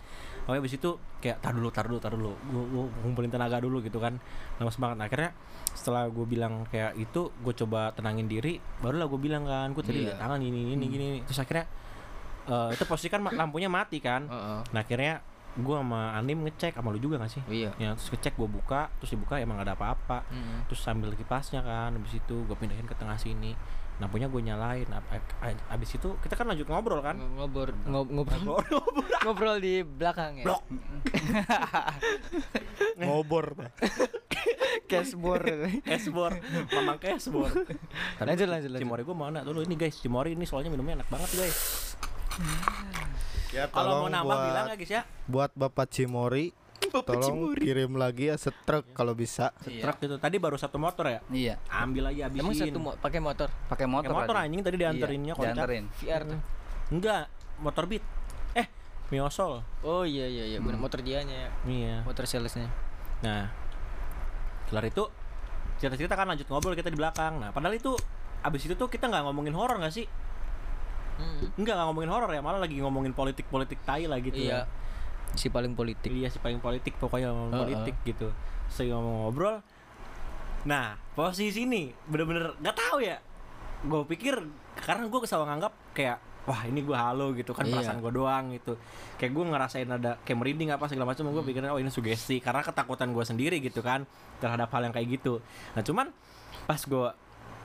[0.43, 2.33] Pokoknya abis itu kayak tar dulu tar dulu tar dulu.
[2.41, 4.17] Gue ngumpulin tenaga dulu gitu kan.
[4.57, 4.97] Lemas banget.
[4.97, 5.31] Nah, akhirnya
[5.73, 10.03] setelah gue bilang kayak itu gue coba tenangin diri barulah gue bilang kan gue tadi
[10.03, 10.11] Iya.
[10.11, 11.71] lihat tangan ini ini gini terus akhirnya
[12.49, 14.27] eh, itu posisi kan lampunya mati kan.
[14.27, 14.59] Heeh.
[14.73, 15.21] nah akhirnya
[15.55, 17.43] gue sama Anim ngecek sama lu juga gak sih?
[17.47, 17.71] Iya.
[17.77, 20.19] ya terus ngecek gue buka terus dibuka emang gak ada apa-apa.
[20.31, 20.67] Mm.
[20.67, 23.53] terus sambil kipasnya kan habis itu gue pindahin ke tengah sini
[23.99, 24.87] lampunya gue nyalain
[25.69, 28.63] abis itu kita kan lanjut ngobrol kan Ngobrol ngob- ngobrol
[29.27, 30.45] ngobrol di belakang ya.
[30.47, 30.63] Blok.
[33.01, 33.71] ngobor Pak.
[34.87, 35.45] Cashboard.
[35.85, 36.33] esbor
[36.73, 37.51] mamang ke esbor
[38.19, 38.81] Lanjut, lanjut, lanjut.
[38.81, 41.59] cimori gue mana dulu ini guys cimori ini soalnya minumnya enak banget guys
[43.51, 46.55] ya kalau mau tolong nambah buat bilang ya guys ya buat Bapak Cimori
[47.07, 49.83] tolong kirim lagi ya setruk kalau bisa Iya.
[49.85, 51.55] truk gitu tadi baru satu motor ya Iya.
[51.69, 54.09] ambil aja habisin Emang satu mo pakai motor Pakai motor.
[54.09, 54.45] Pakai motor tadi.
[54.45, 55.85] anjing tadi dianterinnya Iya, dianterin.
[55.95, 56.41] VR tuh.
[56.89, 57.23] enggak
[57.59, 58.05] motor beat
[58.55, 58.67] eh
[59.09, 60.77] miosol Oh iya iya iya, Hmm.
[60.77, 61.51] motor dianya ya.
[61.65, 62.69] iya Motor salesnya.
[63.19, 63.51] Nah,
[64.65, 65.05] kelar itu
[65.77, 67.39] cerita-cerita kan lanjut ngobrol kita di belakang.
[67.39, 67.95] Nah, padahal itu
[68.41, 70.07] abis itu tuh kita nggak ngomongin horor nggak sih?
[71.17, 71.51] Hmm.
[71.57, 74.39] Enggak nggak ngomongin horor ya, malah lagi ngomongin politik-politik tai lah gitu.
[74.39, 74.55] Iya.
[74.55, 74.71] ya.
[75.35, 76.09] Si paling politik.
[76.09, 77.65] Iya si paling politik pokoknya ngomongin Heeh.
[77.65, 78.29] politik gitu.
[78.69, 79.57] Saya ngomong ngobrol.
[80.65, 83.19] Nah, posisi ini bener-bener nggak tahu ya.
[83.83, 84.35] Gue pikir
[84.77, 86.19] karena gue kesal nganggap kayak
[86.49, 87.77] wah ini gue halo gitu kan Iya.
[87.77, 88.73] perasaan gue doang gitu
[89.21, 92.65] kayak gue ngerasain ada kayak merinding apa segala macam gue pikirnya oh ini sugesti karena
[92.65, 94.09] ketakutan gue sendiri gitu kan
[94.41, 95.45] terhadap hal yang kayak gitu
[95.77, 96.09] nah cuman
[96.65, 97.09] pas gue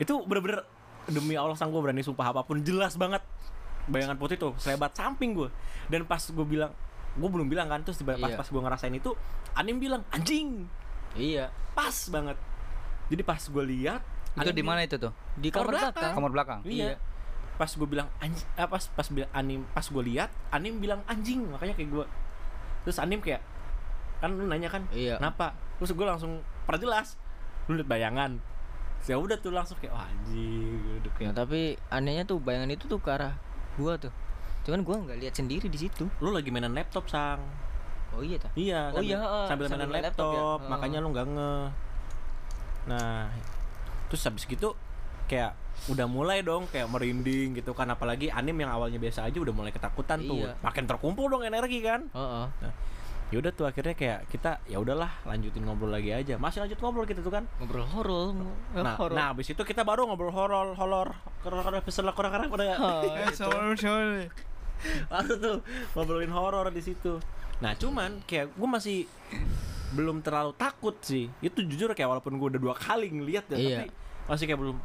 [0.04, 0.68] itu bener-bener
[1.08, 3.24] demi Allah sang gue berani sumpah apa pun jelas banget
[3.88, 5.48] bayangan putih tuh selebat samping gue
[5.88, 6.76] dan pas gue bilang
[7.14, 8.38] gue belum bilang kan terus tiba pas Iya.
[8.38, 9.12] pas gue ngerasain itu
[9.54, 10.66] Anim bilang anjing
[11.14, 11.54] Iya.
[11.72, 12.38] pas banget
[13.06, 14.02] jadi pas gue lihat
[14.34, 15.14] Itu di mana itu tuh?
[15.36, 15.94] Di Kamar kamar belakang.
[15.94, 16.14] belakang.
[16.16, 16.60] Kamar belakang.
[16.66, 16.98] Iya.
[17.54, 21.46] Pas gue bilang anjing, ah, pas pas bilang anim, pas gue lihat anim bilang anjing,
[21.46, 22.06] makanya kayak gue.
[22.82, 23.46] Terus anim kayak
[24.18, 25.22] kan lu nanya kan, Iya.
[25.22, 25.54] kenapa?
[25.78, 26.34] Terus gue langsung
[26.66, 27.14] perjelas,
[27.68, 28.42] lu liat bayangan.
[29.04, 31.34] Ya udah tuh langsung kayak wah anjing, udah Nah, kayak.
[31.38, 31.62] tapi
[31.92, 33.38] anehnya tuh bayangan itu tuh ke arah
[33.76, 34.10] gua tuh.
[34.64, 36.08] Cuman gua nggak lihat sendiri di situ.
[36.20, 37.40] Lu lagi mainan laptop sang.
[38.14, 38.50] Oh iya ta.
[38.54, 41.54] Iya, Oh sambil, iya, sambil sambil mainan main laptop laptop, ya, makanya lu nggak nge.
[42.86, 43.32] Nah,
[44.08, 44.76] terus habis gitu
[45.24, 45.56] kayak
[45.90, 49.72] udah mulai dong kayak merinding gitu kan apalagi anim yang awalnya biasa aja udah mulai
[49.72, 50.54] ketakutan tuh Iya.
[50.62, 52.46] makin terkumpul dong energi kan Heeh.
[53.32, 57.04] ya udah tuh akhirnya kayak kita ya udahlah lanjutin ngobrol lagi aja masih lanjut ngobrol
[57.04, 58.36] gitu tuh kan Ngobrol horor.
[58.78, 59.16] nah horor.
[59.18, 62.78] nah abis itu kita baru ngobrol horor horor horor horor peselah kurang kurang pada
[65.08, 65.58] baru tuh
[65.94, 67.20] ngobrolin horor di situ
[67.60, 68.98] nah cuman kayak gue masih
[69.94, 73.78] belum terlalu takut sih itu jujur kayak walaupun gue udah dua kali ngeliat ya Iya.
[73.78, 73.90] tapi
[74.26, 74.78] masih kayak belum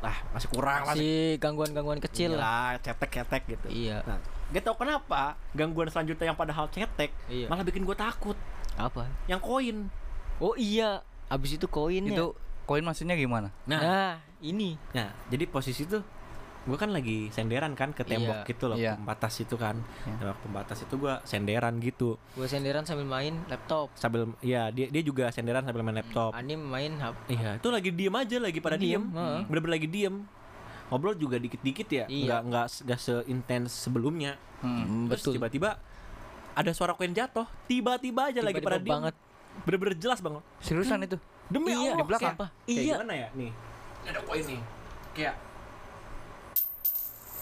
[0.00, 2.76] lah masih kurang masih si gangguan-gangguan kecil lah.
[2.76, 4.04] lah cetek-cetek gitu Iya.
[4.04, 4.18] nah
[4.50, 7.46] gak tau kenapa gangguan selanjutnya yang padahal cetek Iya.
[7.46, 8.36] malah bikin gue takut
[8.76, 9.08] Apa?
[9.26, 9.88] yang koin
[10.40, 11.04] Oh iya.
[11.28, 12.16] Abis itu koinnya.
[12.16, 12.32] Itu
[12.64, 13.52] koin maksudnya gimana?
[13.68, 14.80] nah Nah, ini.
[14.90, 16.00] Nah, jadi posisi tuh
[16.70, 18.48] gue kan lagi senderan kan ke tembok Iya.
[18.48, 18.94] gitu loh, Iya.
[18.94, 19.76] pembatas itu kan.
[20.04, 20.14] Iya.
[20.16, 22.14] Tembok pembatas itu gue senderan gitu.
[22.30, 23.90] Gua senderan sambil main laptop.
[23.94, 26.30] Sambil ya dia dia juga senderan sambil main laptop.
[26.32, 27.18] Anim main hap.
[27.26, 29.02] Iya, itu lagi diem aja lagi pada diem.
[29.02, 29.44] Diem.
[29.44, 30.16] Bener-bener lagi diem.
[30.86, 32.24] Ngobrol juga dikit-dikit ya, Iya.
[32.26, 34.34] nggak nggak nggak seintens sebelumnya.
[34.58, 35.06] Hmm.
[35.06, 35.32] Terus betul.
[35.36, 35.78] tiba-tiba
[36.52, 38.92] ada suara koin jatuh, tiba-tiba aja lagi Tiba-tiba pada diem.
[38.92, 39.14] banget.
[39.62, 40.42] Bener-bener jelas banget.
[40.58, 41.18] Seriusan itu?
[41.46, 42.26] Demi Iya, Allah, di belakang.
[42.28, 42.46] kayak- Apa?
[42.60, 42.94] Kayak Iya.
[42.94, 43.28] gimana ya?
[43.32, 43.50] Nih.
[44.02, 44.60] Ada koin nih.
[45.10, 45.34] Kayak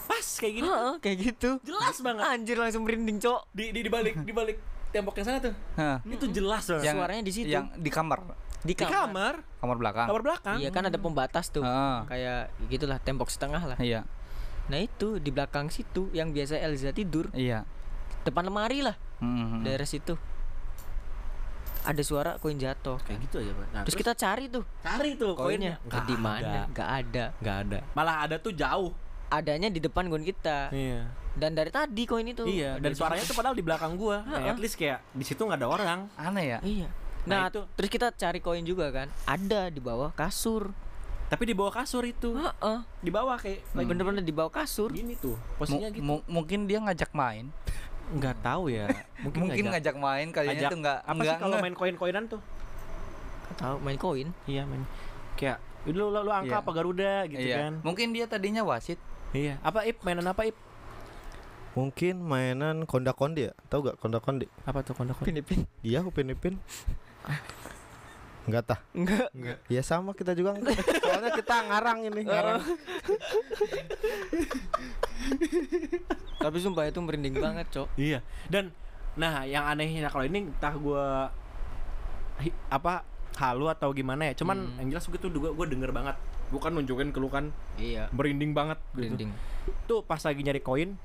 [0.08, 0.66] pas kayak gini.
[0.66, 1.50] Heeh, kayak gitu.
[1.62, 2.24] Jelas banget.
[2.24, 3.52] Anjir langsung merinding, Cok.
[3.52, 4.56] Di di di balik di balik
[4.88, 5.54] tembok yang sana tuh.
[5.76, 6.00] Hah.
[6.02, 6.84] Itu jelas banget.
[6.84, 7.52] Yang- Suaranya di situ.
[7.52, 8.32] Yang di kamar, Di
[8.64, 8.90] di kamar.
[8.90, 10.06] kamar, kamar belakang.
[10.08, 10.56] kamar belakang.
[10.58, 11.60] Iya kan ada pembatas tuh.
[11.60, 12.08] Ah.
[12.08, 13.78] Kayak gitulah tembok setengah lah.
[13.78, 14.08] Iya,
[14.66, 17.64] Nah itu di belakang situ yang biasa Elza tidur iya.
[18.20, 19.64] depan lemari lah Hmm.
[19.64, 20.16] daerah situ.
[21.80, 23.00] Ada suara koin jatuh.
[23.00, 23.66] Kayak gitu aja, Pak.
[23.72, 25.80] Nah, Terus kita cari tuh cari tuh koinnya.
[25.80, 26.04] koinnya.
[26.04, 26.36] Di mana?
[26.38, 26.60] ada.
[26.68, 27.24] Nggak ada.
[27.40, 27.78] Nggak ada.
[27.94, 28.92] Malah ada tuh jauh.
[29.28, 30.68] Adanya di depan gon kita.
[30.70, 31.08] Iya.
[31.32, 32.42] Dan dari tadi koin itu.
[32.42, 34.22] Iya, ada dan suaranya tuh padahal di belakang gua.
[34.22, 35.98] Nah, at least kayak di situ nggak ada orang.
[36.14, 36.58] Aneh ya?
[36.60, 36.88] Iya.
[37.24, 39.06] Nah, Nah, itu- terus kita cari koin juga kan.
[39.22, 40.72] Ada di bawah kasur.
[41.28, 42.32] Tapi di bawah kasur itu.
[42.32, 42.78] Heeh.
[42.98, 44.88] Di bawah kayak lagi Bener-bener di bawah kasur.
[44.90, 45.36] gini tuh.
[45.54, 46.00] Posisinya gitu.
[46.00, 47.52] mu- mungkin dia ngajak main.
[48.08, 48.88] Nggak tahu ya.
[49.22, 52.40] Mungkin, Mungkin ngajak main kayaknya Ngajak- tuh nggak apa sih kalau main koin-koinan tuh?
[53.54, 54.28] Tahu main koin.
[54.48, 54.82] Iya, main.
[55.36, 56.64] Kayak lu lu, lu angka Iya.
[56.64, 57.56] apa Garuda gitu iya.
[57.62, 57.72] kan.
[57.84, 58.96] Mungkin dia tadinya wasit.
[59.30, 59.60] Iya.
[59.60, 60.00] Apa Ip?
[60.02, 60.56] Mainan apa Ip?
[61.68, 65.62] mungkin mainan konda kondi ya tahu gak konda kondi Apa tuh kondak Filipin.
[65.80, 66.58] iya upin ipin
[68.48, 68.80] Enggak tah.
[68.96, 69.28] Enggak.
[69.68, 70.72] Ya sama kita juga enggak.
[70.74, 72.64] Soalnya kita ngarang ini, ngarang.
[76.38, 77.88] Tapi sumpah itu merinding banget, Cok.
[77.94, 78.24] Iya.
[78.48, 78.72] Dan
[79.14, 81.28] nah yang anehnya kalau ini entah gua
[82.38, 83.04] hi- apa
[83.36, 84.34] halu atau gimana ya.
[84.34, 84.80] Cuman Hmm.
[84.80, 86.16] yang jelas gue tuh juga gue denger banget.
[86.48, 88.08] Bukan nunjukin keluhan Iya.
[88.10, 89.12] merinding banget gitu.
[89.12, 89.30] Merinding.
[89.84, 90.96] Tuh pas lagi nyari koin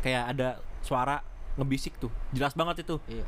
[0.00, 0.48] kayak ada
[0.80, 2.12] suara ngebisik tuh.
[2.30, 3.00] Jelas banget itu.
[3.06, 3.24] Iya.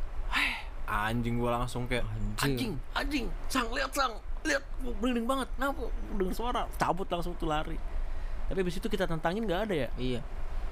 [0.86, 2.34] Anjing gua langsung kayak Anjing.
[2.43, 4.11] anjing, anjing, sang lihat sang,
[4.43, 4.59] lihat
[4.99, 5.47] merinding banget.
[5.55, 5.86] Kenapa?
[6.12, 7.78] Dengar suara, cabut langsung tuh lari.
[8.49, 9.88] Tapi abis itu kita tantangin nggak ada ya.
[9.95, 10.20] Iya.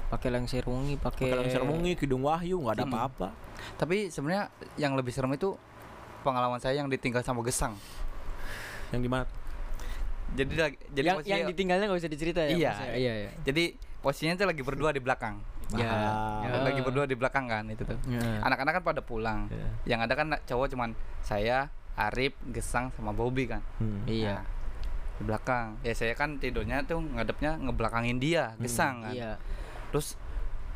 [0.09, 2.93] Pakai lengser wangi, pakai langsung mungi, kidung wahyu, nggak ada Hmm.
[2.93, 3.29] apa-apa.
[3.79, 5.55] Tapi sebenarnya yang lebih serem itu
[6.21, 7.79] pengalaman saya yang ditinggal sama gesang.
[8.91, 9.25] Yang gimana?
[10.37, 12.51] Jadi lagi jadi yang posisi yang ditinggalnya nggak usah dicerita ya.
[12.53, 12.70] Iya.
[12.72, 12.97] maksudnya?
[12.99, 13.31] Iya, iya.
[13.47, 13.64] jadi
[14.05, 15.37] posisinya itu lagi berdua di belakang.
[15.76, 15.89] Ya.
[15.89, 16.41] Ah.
[16.45, 16.51] Ya.
[16.64, 17.99] Lagi berdua di belakang kan itu tuh.
[18.09, 18.41] Ya.
[18.45, 19.49] Anak-anak kan pada pulang.
[19.53, 19.68] Iya.
[19.97, 23.61] Yang ada kan cowok cuman saya, Arif, Gesang sama Bobby kan.
[23.81, 24.05] Hmm.
[24.09, 24.41] Iya.
[24.41, 24.45] Nah,
[25.18, 25.66] di belakang.
[25.83, 29.12] Ya saya kan tidurnya tuh ngadepnya ngebelakangin dia, Gesang kan.
[29.12, 29.33] Iya.
[29.93, 30.16] Terus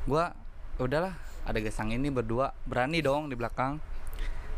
[0.05, 0.35] gua
[0.77, 1.15] udahlah
[1.47, 3.79] ada Gesang ini berdua berani dong di belakang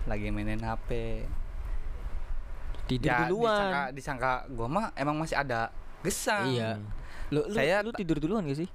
[0.04, 1.22] lagi mainin HP.
[2.84, 3.48] Tidur Ya, duluan.
[3.48, 5.72] disangka disangka gua mah emang masih ada
[6.04, 6.52] Gesang.
[6.52, 6.76] Iya.
[7.32, 8.68] Lu, lu, Saya lu tidur duluan gak sih?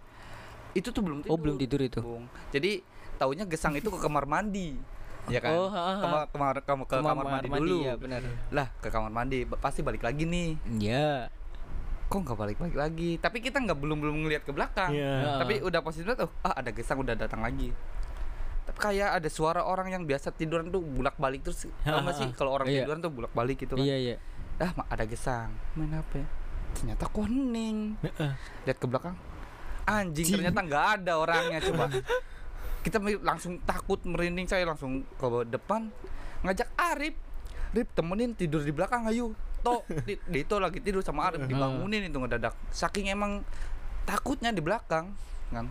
[0.74, 1.34] Itu tuh belum tidur.
[1.34, 2.02] Oh, belum tidur itu.
[2.02, 2.26] Bung.
[2.50, 2.82] Jadi
[3.22, 4.74] taunya Gesang itu ke kamar mandi.
[5.30, 5.54] Ya kan?
[5.54, 5.94] Oh, ha, ha.
[6.02, 7.86] Kamar, kamar, kamar, ke kamar, mandi, dulu.
[7.86, 8.26] ya benar.
[8.50, 10.58] Lah, ke kamar mandi pasti balik lagi nih.
[10.82, 11.30] Iya.
[12.10, 13.22] Kok nggak balik-balik lagi?
[13.22, 14.90] Tapi kita nggak belum belum ngeliat ke belakang.
[14.90, 15.38] Iya.
[15.38, 17.70] Tapi udah positif tuh, ah ada Gesang udah datang lagi.
[18.66, 22.54] Tapi kayak ada suara orang yang biasa tiduran tuh bulak-balik terus tau gak sih kalau
[22.54, 22.84] orang Iya.
[22.84, 23.84] tiduran tuh bulak-balik gitu kan.
[23.84, 24.16] Iya, iya.
[24.60, 25.56] Ah, ada Gesang.
[25.74, 26.28] Main apa ya?
[26.76, 27.96] Ternyata kuning.
[28.64, 29.16] Lihat ke belakang.
[29.84, 31.90] Anjing, ternyata nggak ada orangnya coba.
[32.80, 35.90] Kita langsung takut merinding saya langsung ke depan
[36.44, 37.16] ngajak Arif.
[37.70, 39.34] Rip temenin tidur di belakang ayo.
[39.60, 42.54] Toh, di, Dito lagi tidur sama Arif dibangunin itu ngedadak.
[42.70, 43.42] Saking emang
[44.06, 45.14] takutnya di belakang
[45.50, 45.66] kan.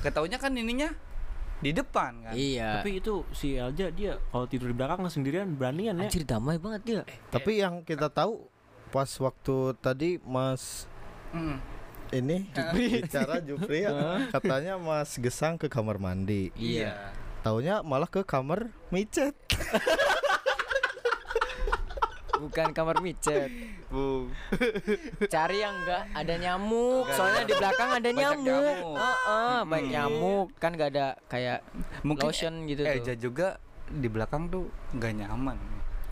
[0.00, 0.90] Ketaunya kan ininya
[1.64, 2.32] di depan kan.
[2.36, 2.84] Iya.
[2.84, 6.04] Tapi itu si Elja dia kalau tidur di belakang sendirian beranian ya.
[6.04, 7.00] Anjir damai banget dia.
[7.32, 8.44] Tapi yang kita tahu
[8.92, 10.84] pas waktu tadi Mas
[11.34, 11.58] Mm.
[12.14, 12.46] ini
[12.76, 16.54] bicara Jupri ya, katanya Mas Gesang ke kamar mandi.
[16.54, 17.10] Iya.
[17.42, 19.34] Taunya malah ke kamar micet.
[22.36, 23.50] Bukan kamar micet.
[23.86, 24.26] Bu.
[25.24, 27.06] Cari yang enggak ada nyamuk.
[27.08, 28.44] Soalnya di belakang ada Banyak nyamuk.
[28.44, 28.96] nyamuk.
[28.96, 29.94] Heeh, banyak Hmm.
[29.94, 30.46] nyamuk.
[30.56, 31.58] Kan enggak ada kayak
[32.00, 33.16] Mungkin lotion gitu Eja tuh.
[33.20, 33.46] juga
[33.86, 35.58] di belakang tuh nggak nyaman.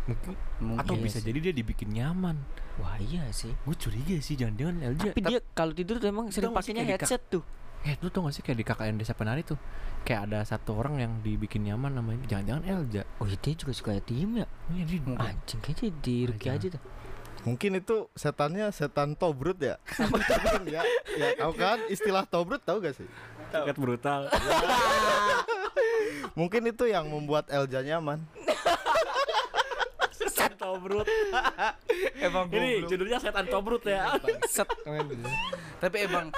[0.02, 0.82] Mungkin Mungkin.
[0.82, 1.26] atau Iya bisa sih.
[1.26, 2.36] jadi dia dibikin nyaman.
[2.74, 3.52] Wah, iya sih.
[3.62, 5.08] Gue curiga sih jangan-jangan Elja.
[5.08, 7.44] Tapi dia kalau tidur tuh emang sering pakainya headset tuh.
[7.82, 9.58] Eh, lu tau gak sih kayak di KKN Desa Penari tuh
[10.06, 13.98] Kayak ada satu orang yang dibikin nyaman namanya Jangan-jangan Elja Oh, iya, dia juga suka
[14.02, 14.46] diem ya.
[14.70, 16.58] Iya dia Anjing kayaknya di Ruki Aja.
[16.58, 16.82] aja tuh.
[17.42, 19.74] Mungkin itu setannya setan tobrut ya.
[19.98, 20.82] Mungkin ya.
[21.18, 23.06] Ya tahu kan istilah tobrut tahu gak sih?
[23.50, 24.30] Sangat brutal
[26.38, 28.22] Mungkin itu yang membuat Elja nyaman.
[30.14, 31.04] Setan tobrut
[32.16, 34.14] Emang Ini judulnya setan tobrut ya
[34.46, 34.70] Set.
[35.82, 36.30] Tapi emang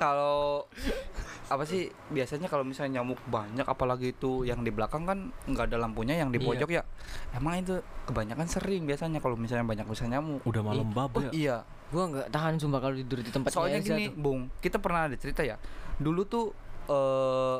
[0.00, 0.64] kalau
[1.46, 5.76] apa sih biasanya kalau misalnya nyamuk banyak apalagi itu yang di belakang kan nggak ada
[5.76, 6.46] lampunya yang di Iya.
[6.46, 6.82] pojok ya.
[7.30, 7.76] Emang itu
[8.06, 10.40] kebanyakan sering biasanya kalau misalnya banyak bisa nyamuk.
[10.42, 11.30] Udah malam Ih, bab oh ya.
[11.30, 11.56] iya.
[11.90, 15.42] Gua nggak tahan sumpah kalau tidur di tempat soalnya gini bung kita pernah ada cerita
[15.42, 15.58] ya.
[15.98, 16.54] Dulu tuh
[16.86, 17.58] eh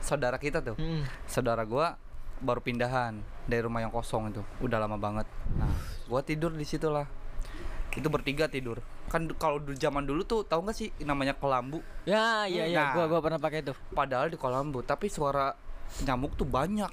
[0.00, 1.04] saudara kita tuh Hmm.
[1.24, 2.00] saudara gua
[2.40, 3.14] baru pindahan
[3.44, 4.40] dari rumah yang kosong itu.
[4.58, 5.28] Udah lama banget.
[5.54, 5.68] Nah
[6.08, 7.04] gua tidur di situ lah.
[7.90, 8.80] Itu bertiga tidur
[9.10, 12.90] kan kalau dulu zaman dulu tuh tahu nggak sih namanya kelambu Ya, iya iya, Nah.
[12.94, 13.74] gua gua pernah pakai itu.
[13.90, 15.50] padahal di kelambu tapi suara
[16.00, 16.86] nyamuk tuh banyak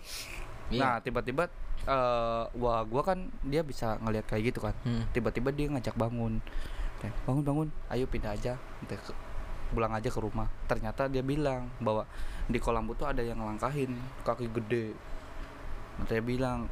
[0.68, 0.82] Iya.
[0.82, 1.45] nah tiba-tiba
[1.80, 5.05] eh wah gua kan dia bisa ngelihat kayak gitu kan Hmm.
[5.07, 6.41] tiba-tiba dia ngajak bangun
[7.24, 8.57] bangun bangun ayo pindah aja
[9.68, 12.09] pulang aja ke rumah ternyata dia bilang bahwa
[12.45, 13.93] di kolam tuh ada yang ngelangkahin
[14.24, 14.97] kaki gede
[16.03, 16.65] dia bilang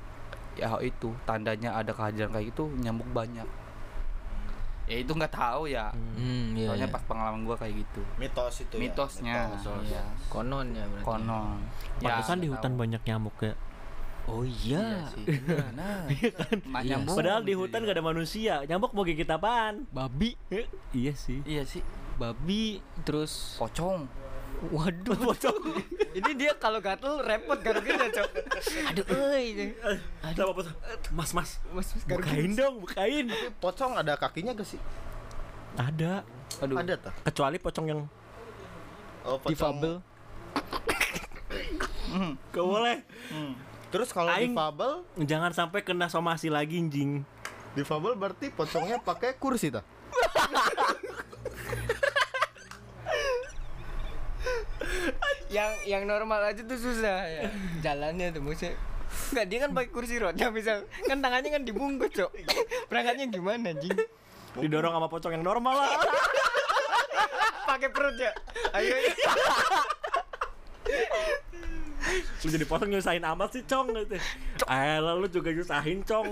[0.56, 3.46] ya itu tandanya ada kehadiran kayak gitu nyamuk banyak
[4.86, 6.70] ya itu nggak tahu ya Hmm, iya.
[6.70, 6.94] soalnya iya.
[6.94, 9.50] pas pengalaman gua kayak gitu Mitos itu mitosnya
[9.82, 10.04] iya.
[10.28, 11.04] konon ya berarti.
[11.04, 11.58] konon
[11.98, 12.80] Pantesan di hutan tahu.
[12.80, 13.54] banyak nyamuk ya
[14.26, 15.06] Oh iya.
[15.06, 15.26] Iya sih.
[15.46, 16.02] Iya, nah.
[16.66, 16.98] Mak Iya.
[16.98, 17.14] nyambung.
[17.14, 19.86] Padahal di hutan gak ada manusia Nyamuk mau gigit apaan?
[19.88, 20.34] Babi,
[20.92, 21.86] Iya sih Iya sih.
[22.16, 24.10] babi terus Pocong.
[24.66, 25.62] waduh pocong.
[26.18, 28.30] Ini dia kalau gatel repot garuknya, Cok.
[28.76, 29.72] Aduh, euy.
[30.22, 30.52] Aduh.
[30.52, 30.62] Apa,
[31.12, 33.26] mas, mas, Mas, mas bukain dong, bukain.
[33.58, 34.80] Pocong ada kakinya gak sih?
[35.76, 36.24] Ada,
[36.60, 36.76] Aduh.
[36.76, 37.14] Ada tah.
[37.24, 38.02] kecuali pocong yang
[39.26, 40.06] Oh, Difabel.
[42.54, 43.02] gak boleh.
[43.90, 47.24] Terus kalau difabel, Jangan sampai kena somasi lagi anjing.
[47.74, 49.84] difabel berarti pocongnya pakai kursi ta?
[55.56, 57.48] yang yang normal aja tuh susah ya.
[57.80, 58.76] Jalannya tuh maksudnya.
[59.32, 60.84] Enggak dia kan pakai kursi roda misal.
[61.08, 62.32] Kan tangannya kan dibungkus cok.
[62.92, 63.96] Berangkatnya gimana anjing?
[64.60, 65.92] Didorong sama pocong yang normal lah.
[67.76, 68.32] pakai perut ya
[68.72, 69.12] ayo ayo.
[72.46, 73.90] lu jadi pocong nyusahin amat sih, Cong.
[73.90, 74.16] Gitu.
[74.70, 76.30] Eh, lu juga nyusahin, Cong.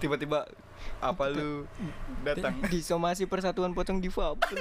[0.00, 0.48] tiba-tiba
[0.98, 1.68] apa lu
[2.24, 2.58] datang?
[2.72, 4.56] Disomasi persatuan pocong difabel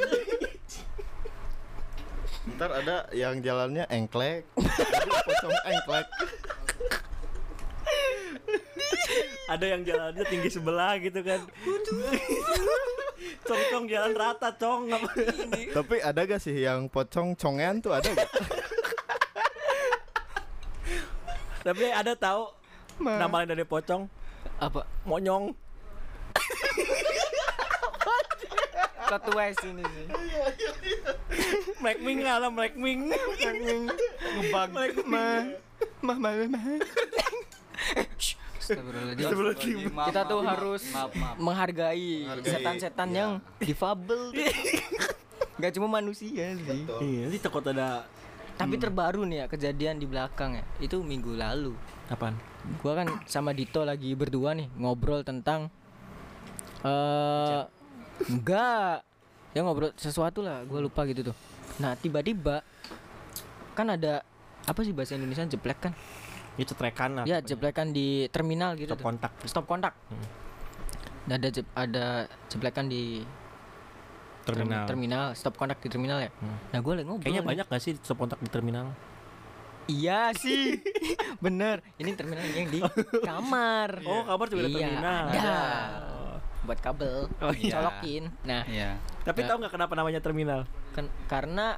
[2.55, 4.47] Ntar ada yang jalannya engklek,
[5.27, 6.07] pocong engklek.
[9.47, 11.39] Ada yang jalannya tinggi sebelah gitu kan.
[13.47, 14.91] Cong cong jalan rata, Cong.
[14.91, 15.09] Apa?
[15.71, 18.29] Tapi ada gak sih yang pocong congean tuh ada gak?
[21.67, 22.47] Tapi ada tahu
[23.03, 24.07] nama lain dari pocong
[24.59, 25.51] apa monyong.
[29.07, 30.05] plot twist ini sih
[31.79, 33.07] Black Ming lah, Black Ming.
[33.07, 35.47] ngebug mah
[36.03, 36.63] mah mah mah
[38.67, 39.95] Astagfirullahaladzim.
[39.95, 41.35] Kita tuh harus maaf, maaf.
[41.39, 43.19] menghargai Menghargai, setan-setan iya.
[43.23, 43.31] yang
[43.63, 44.35] difabel.
[45.61, 46.83] Gak cuma manusia sih.
[46.83, 48.03] Iya, nanti takut ada
[48.57, 50.65] Tapi terbaru nih ya kejadian di belakang ya.
[50.83, 51.77] Itu minggu lalu.
[52.11, 52.35] apaan?
[52.83, 55.71] Gua kan sama Dito lagi berdua nih ngobrol tentang
[56.83, 57.76] eh
[58.23, 59.05] enggak.
[59.51, 61.35] Ya ngobrol sesuatu lah, gua lupa gitu tuh.
[61.77, 62.61] Nah, tiba-tiba
[63.73, 64.21] kan ada
[64.63, 65.93] apa sih bahasa Indonesia jeplek kan?
[66.55, 67.23] Ya cetrekan lah.
[67.23, 69.05] Ya, jeplekan di terminal gitu Stop tuh.
[69.05, 69.31] kontak.
[69.43, 69.93] Stop kontak.
[71.23, 72.05] Dan ada jep- ada
[72.47, 73.21] jeplekan di
[74.43, 74.85] term- Terminal.
[74.85, 76.31] terminal, stop kontak di terminal ya.
[76.33, 76.57] Hmm.
[76.71, 77.21] Nah, gue lagi ngobrol.
[77.21, 77.49] Kayaknya nih.
[77.51, 78.95] banyak gak sih stop kontak di terminal?
[79.85, 80.81] Iya sih.
[81.45, 81.83] Bener.
[81.95, 82.79] Ini terminal yang di
[83.27, 84.01] kamar.
[84.03, 85.23] Oh, kabar juga Iya, terminal.
[85.29, 85.59] ada.
[86.67, 87.31] Buat kabel.
[87.39, 87.79] Oh, iya.
[87.79, 88.23] Colokin.
[88.43, 88.99] Nah, Iya.
[89.23, 89.47] Tapi Ya.
[89.47, 90.67] tahu nggak kenapa namanya terminal?
[90.91, 91.77] kan karena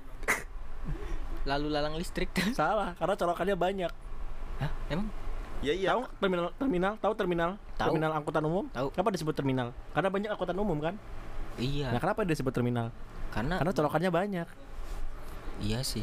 [1.43, 2.29] lalu lalang listrik.
[2.57, 3.91] Salah, karena colokannya banyak.
[4.59, 4.71] Hah?
[4.89, 5.07] Emang?
[5.59, 5.91] Ya iya.
[5.91, 6.93] Tahu terminal terminal?
[6.97, 7.49] Tahu terminal?
[7.75, 7.87] Tahu.
[7.91, 8.65] Terminal angkutan umum?
[8.71, 8.87] Tahu.
[8.91, 9.67] Kenapa disebut terminal?
[9.91, 10.95] Karena banyak angkutan umum kan?
[11.55, 11.91] Iya.
[11.91, 12.89] Nah, kenapa disebut terminal?
[13.29, 14.47] karena Karena colokannya banyak.
[15.59, 16.01] iya sih.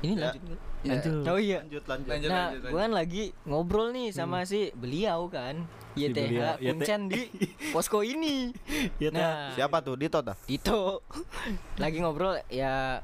[0.00, 0.30] Ini Ya.
[0.30, 1.04] lanjut nggak?
[1.04, 1.28] Lanjut.
[1.28, 1.58] Oh iya.
[1.60, 2.08] Lanjut lanjut.
[2.08, 5.64] Lanjut, Nah, lanjut, gue kan lagi ngobrol nih sama si beliau kan.
[5.92, 6.68] Si beliau, YTH YT.
[6.72, 7.22] Kuncen di
[7.74, 8.54] posko ini.
[8.96, 9.20] Iya, Teh.
[9.20, 9.94] Nah, Siapa tuh?
[9.98, 10.34] Dito ta?
[10.44, 11.04] Dito
[11.82, 13.00] lagi ngobrol ya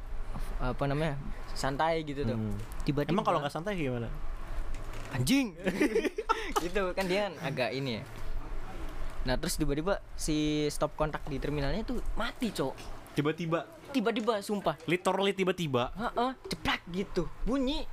[0.56, 1.16] apa namanya?
[1.56, 2.36] santai gitu tuh.
[2.36, 2.52] Hmm.
[2.84, 4.12] Tiba-tiba Emang kalau nggak santai gimana?
[5.16, 5.56] anjing.
[6.62, 8.02] gitu kan dia kan agak ini ya.
[9.24, 12.74] Nah, terus tiba-tiba si stop kontak di terminalnya tuh mati, Cok.
[13.16, 13.64] Tiba-tiba,
[13.96, 14.76] Tiba-tiba sumpah.
[14.84, 17.24] literally tiba-tiba Heeh, ceplak gitu.
[17.48, 17.88] Bunyi.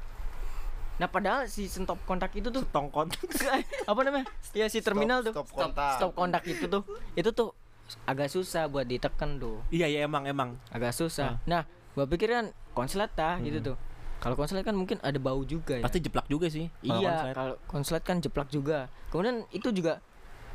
[0.99, 3.23] Nah, padahal si stop kontak itu tuh tong kontak.
[3.89, 4.27] apa namanya?
[4.51, 5.31] Ya si terminal tuh.
[5.31, 5.95] stop kontak.
[5.97, 6.83] Stop kontak itu tuh.
[7.15, 7.55] Itu tuh
[8.03, 9.63] agak susah buat ditekan tuh.
[9.71, 10.59] iya, ya emang emang.
[10.75, 11.39] Agak susah.
[11.47, 11.63] Nah,
[11.95, 13.75] gua pikir kan konslet tah gitu tuh.
[14.19, 15.83] Kalau konslet kan mungkin ada bau juga ya.
[15.83, 16.67] Pasti jeplak juga sih.
[16.83, 17.35] kalau iya, konslet.
[17.35, 18.91] kalau konslet kan jeplak juga.
[19.07, 19.99] Kemudian itu juga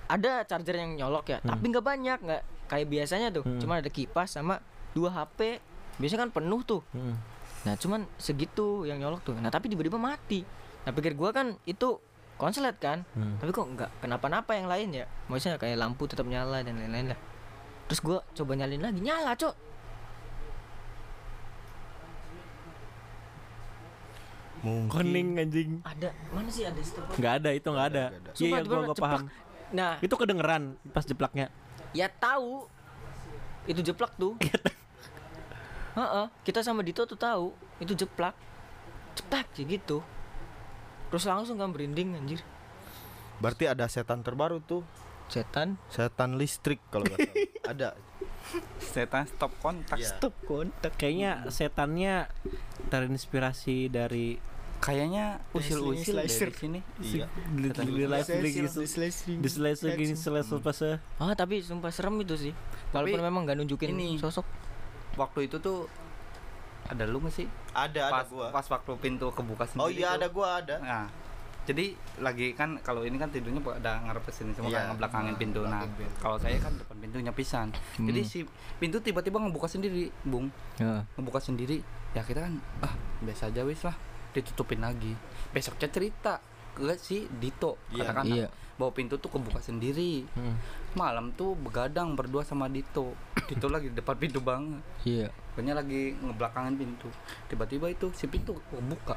[0.08, 3.44] ada charger yang nyolok ya, tapi nggak banyak, nggak kayak biasanya tuh.
[3.44, 3.60] Hmm.
[3.60, 5.60] Cuma ada kipas sama dua HP.
[5.98, 6.80] Biasanya kan penuh tuh.
[6.94, 7.18] Hmm.
[7.66, 9.34] Nah, cuman segitu yang nyolok tuh.
[9.34, 10.46] Nah, tapi tiba-tiba mati.
[10.86, 11.98] Nah, pikir gua kan itu
[12.38, 13.02] konslet kan.
[13.18, 13.34] Hmm.
[13.42, 15.04] Tapi kok nggak kenapa-napa yang lain ya?
[15.26, 17.20] Maksudnya kayak lampu tetap nyala dan lain-lain lah.
[17.90, 19.54] Terus gua coba nyalin lagi, nyala, Cok.
[24.58, 24.90] Mungkin.
[24.90, 25.70] Koning anjing.
[25.86, 26.10] Ada.
[26.34, 27.06] Mana sih ada stop?
[27.14, 28.04] Nggak ada, itu nggak ada.
[28.34, 29.22] Iya, iya, gua paham.
[29.68, 31.52] Nah, Itu kedengeran pas jeplaknya.
[31.96, 32.68] ya tahu
[33.64, 34.36] itu jeplak tuh.
[35.96, 38.34] Heeh, kita sama Dito tuh tahu itu jeplak.
[39.14, 40.04] Ceplak sih gitu.
[41.08, 42.44] Terus langsung kan berinding anjir.
[43.40, 44.82] Berarti ada setan terbaru tuh.
[45.28, 47.36] Setan Setan listrik kalau nggak salah.
[47.72, 47.88] ada.
[48.80, 50.00] Setan stop kontak.
[50.00, 50.08] Iya.
[50.16, 50.92] stop kontak.
[50.96, 52.28] Kayaknya setannya
[52.88, 54.40] terinspirasi dari
[54.78, 56.78] Kayaknya usil-usil dari sini.
[57.02, 57.26] Iya.
[59.42, 60.78] Diselesai gini selesai pas
[61.18, 62.52] Ah, tapi sumpah serem itu sih.
[62.94, 64.46] Walaupun memang nggak nunjukin ini- sosok.
[65.18, 65.90] Waktu itu tuh
[66.86, 67.46] ada lu nggak sih?
[67.70, 68.46] Ada ada Pas, gua.
[68.48, 69.82] pas waktu pintu kebuka sendiri.
[69.82, 70.16] Oh iya tuh.
[70.16, 70.76] ada gua ada.
[70.78, 71.04] Nah,
[71.64, 74.78] jadi lagi kan kalau ini kan tidurnya ada ngarep ke sini semua Iya.
[74.78, 75.60] kan ngebelakangin pintu.
[75.62, 76.08] Nah, pintu.
[76.16, 77.68] kalau saya kan depan pintunya pisan.
[77.98, 78.38] Jadi si
[78.78, 80.48] pintu tiba-tiba ngebuka sendiri, Bung.
[80.78, 81.02] Heeh.
[81.14, 81.84] Ngebuka sendiri.
[82.14, 83.92] Ya kita kan ah biasa aja wis lah.
[84.32, 85.12] Ditutupin lagi.
[85.50, 86.40] Besoknya cerita
[86.72, 88.06] ke si Dito Iya.
[88.06, 88.48] katakan Iya.
[88.78, 90.24] bahwa pintu tuh kebuka sendiri.
[90.32, 90.56] Hmm.
[90.98, 93.14] Malam tuh begadang berdua sama Dito.
[93.46, 94.82] Dito lagi di depan pintu banget.
[95.04, 95.30] Iya.
[95.48, 97.08] Pokoknya lagi ngebelakangin pintu.
[97.46, 99.14] Tiba-tiba itu si pintu kebuka.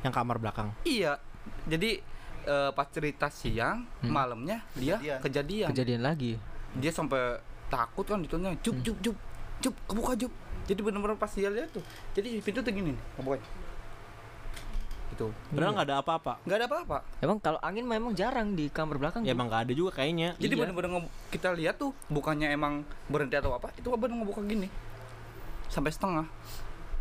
[0.00, 0.68] yang kamar belakang.
[0.84, 1.16] Iya.
[1.64, 1.96] Jadi
[2.44, 4.12] eh, pas cerita siang, Hmm.
[4.12, 5.18] malamnya dia Kejadian.
[5.24, 5.68] kejadian.
[5.72, 6.32] Kejadian lagi.
[6.76, 8.84] Dia sampai takut kan ditunya, jup Hmm.
[8.84, 9.16] jup jup.
[9.58, 10.28] Jup, kebuka jup.
[10.64, 11.80] Jadi benar-benar pas dia lihat tuh.
[12.12, 13.36] Jadi pintu tuh gini nih, kebuka.
[15.06, 15.26] Gitu.
[15.52, 16.32] Padahal nggak ada apa-apa.
[16.42, 16.98] Nggak ada apa-apa.
[17.18, 19.22] Emang kalau angin memang jarang di kamar belakang.
[19.22, 19.36] Ya tuh.
[19.36, 20.34] emang nggak ada juga kayaknya.
[20.36, 20.60] Jadi Iya.
[20.64, 20.90] benar-benar
[21.28, 24.66] kita lihat tuh bukannya emang berhenti atau apa, itu benar ngebuka gini.
[25.68, 26.26] Sampai setengah.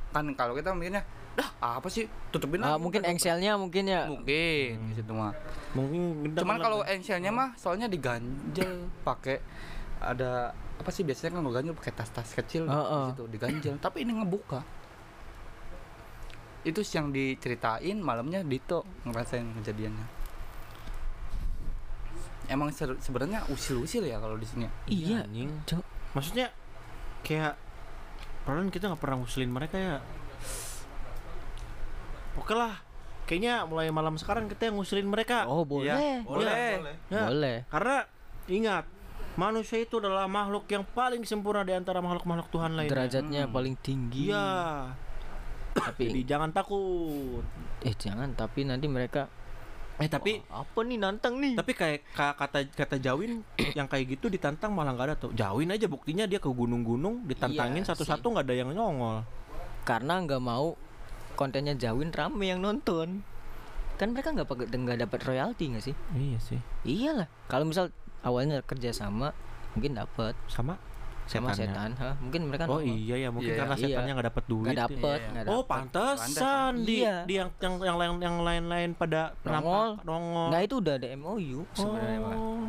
[0.09, 1.01] Kan kalau kita mikirnya,
[1.33, 2.05] dah apa sih?
[2.29, 4.01] Tutupin Ah, lagi, mungkin udah, tutup." engselnya mungkin ya.
[4.05, 5.33] Mungkin di situ mah.
[5.73, 9.41] Mungkin Cuman kalau engselnya mah soalnya diganjel pakai
[9.97, 13.05] ada apa sih biasanya kan ngeganjel pakai tas-tas kecil Heeh.
[13.07, 14.61] di situ diganjel, tapi ini ngebuka.
[16.63, 20.07] Itu sih yang diceritain malamnya Dito ngerasain kejadiannya.
[22.51, 24.67] Emang sebenarnya usil-usil ya kalau di sini.
[24.87, 25.23] Iya.
[25.23, 25.51] anjing.
[25.67, 25.83] Cok.
[26.15, 26.47] Maksudnya
[27.23, 27.55] kayak
[28.43, 29.97] Padahal kita nggak pernah ngusilin mereka ya.
[32.35, 32.75] Oke lah,
[33.23, 35.47] kayaknya mulai malam sekarang kita yang ngusilin mereka.
[35.47, 35.95] Oh, boleh.
[35.95, 36.91] Iya, boleh.
[37.07, 37.57] Ya, Boleh.
[37.71, 37.97] Karena
[38.51, 38.83] ingat,
[39.39, 42.91] manusia itu adalah makhluk yang paling sempurna di antara makhluk-makhluk Tuhan lainnya.
[42.91, 43.53] Derajatnya Hmm.
[43.55, 44.27] paling tinggi.
[45.73, 45.89] Iya.
[45.93, 47.43] Jadi Tapi jangan takut.
[47.81, 49.25] eh jangan, tapi nanti mereka
[50.01, 51.53] Eh tapi "Wah, apa nih nantang nih?
[51.53, 53.45] tapi kayak ka- kata kata Jawin
[53.77, 55.31] yang kayak gitu ditantang malah nggak ada tuh.
[55.37, 59.21] Jawin aja buktinya dia ke gunung-gunung ditantangin Iya satu-satu nggak ada yang nongol.
[59.85, 60.73] Karena nggak mau
[61.37, 63.21] kontennya Jawin rame yang nonton.
[64.01, 65.95] Kan mereka nggak pakai nggak dapat royalti nggak sih?
[66.17, 66.59] Iya sih.
[66.89, 67.29] Iyalah.
[67.45, 67.93] Kalau misal
[68.25, 69.29] awalnya kerja sama
[69.77, 70.77] mungkin dapat Sama
[71.23, 72.13] sama setan, ha?
[72.17, 72.93] Mungkin mereka Oh nongol.
[72.93, 73.83] iya ya mungkin Iya, karena iya.
[73.85, 74.63] setannya nggak dapat duit.
[74.63, 74.83] nggak ya.
[74.83, 77.15] dapat, Iya, nggak Oh pantesan di Iya.
[77.23, 79.89] di yang yang yang lain yang lain-lain pada Nongol.
[80.03, 80.47] nongol.
[80.49, 82.33] Nah itu udah ada MOU sebenarnya Pak.
[82.33, 82.65] Oh.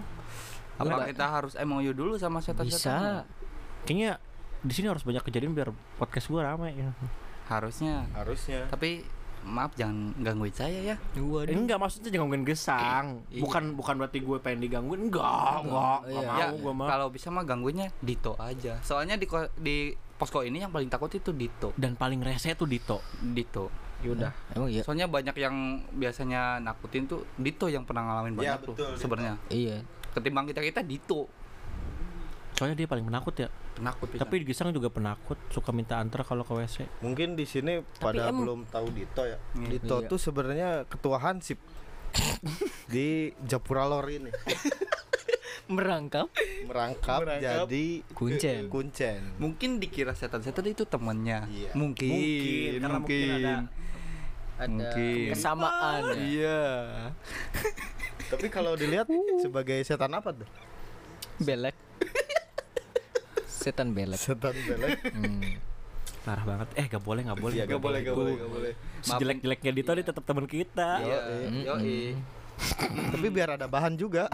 [0.75, 1.07] Apa Nggak.
[1.11, 2.67] kita harus MOU dulu sama setan-setan?
[2.67, 2.97] Bisa.
[3.85, 4.11] Kayaknya
[4.61, 6.91] di sini harus banyak kejadian biar podcast gua ramai ya.
[7.45, 8.09] Harusnya.
[8.13, 8.65] Harusnya.
[8.67, 9.05] Tapi
[9.45, 10.97] maaf jangan gangguin saya ya.
[11.15, 13.07] Eh, enggak maksudnya jangan ngomongin gesang.
[13.29, 13.41] Iya.
[13.41, 15.01] Bukan bukan berarti gue pengen digangguin.
[15.07, 16.27] Enggak, enggak, enggak Iya.
[16.27, 16.89] mau ya, gua mah.
[16.89, 18.81] kalau bisa mah gangguinnya Dito aja.
[18.81, 19.77] Soalnya di di
[20.15, 21.71] posko ini yang paling takut itu Dito.
[21.75, 23.05] Dan paling rese tuh Dito.
[23.21, 23.69] Dito.
[24.01, 24.33] Yaudah.
[24.53, 24.83] Emang iya.
[24.83, 25.55] Soalnya banyak yang
[25.91, 29.01] biasanya nakutin tuh Dito yang pernah ngalamin Ya, banyak tuh betul, Dito.
[29.01, 29.35] sebenarnya.
[29.49, 29.77] Iya.
[30.13, 31.29] Ketimbang kita kita Dito
[32.55, 33.49] Soalnya dia paling penakut ya.
[33.75, 34.23] penakut pisan.
[34.23, 36.87] Tapi Gesang juga penakut, suka minta antar kalau ke WC.
[37.01, 39.35] Mungkin di sini pada emang- belum tahu Dito ya.
[39.53, 39.69] Iya.
[39.69, 40.07] Dito Iya.
[40.07, 41.59] tuh sebenarnya ketua Hansip
[42.87, 44.31] di Japura Lor ini
[45.67, 46.29] Merangkap
[46.65, 47.67] merangkap, Merangkap.
[47.67, 48.69] jadi kuncen.
[48.69, 49.21] kuncen.
[49.35, 51.49] mungkin dikira setan-setan itu temannya.
[51.49, 51.71] Iya.
[51.73, 53.55] Mungkin, Mungkin, karena mungkin ada
[54.55, 55.27] Ada Mungkin.
[55.33, 56.03] kesamaan.
[56.05, 56.15] ya.
[56.23, 56.63] Iya.
[58.31, 59.09] Tapi kalau dilihat
[59.41, 60.47] sebagai setan apa tuh?
[61.39, 61.75] Belek.
[63.65, 64.21] Setan belek.
[64.21, 65.01] Setan belek.
[65.17, 65.41] Hmm.
[66.25, 66.69] parah banget.
[66.77, 67.55] Eh, gak boleh, gak boleh.
[67.57, 68.73] Iya, gak boleh, gak boleh, gak boleh.
[69.05, 70.89] Sejelek-jeleknya Dito dia tetap teman kita.
[71.01, 71.65] Iya, Mm-mm.
[71.65, 72.01] yoi.
[73.13, 74.29] Tapi biar ada bahan juga.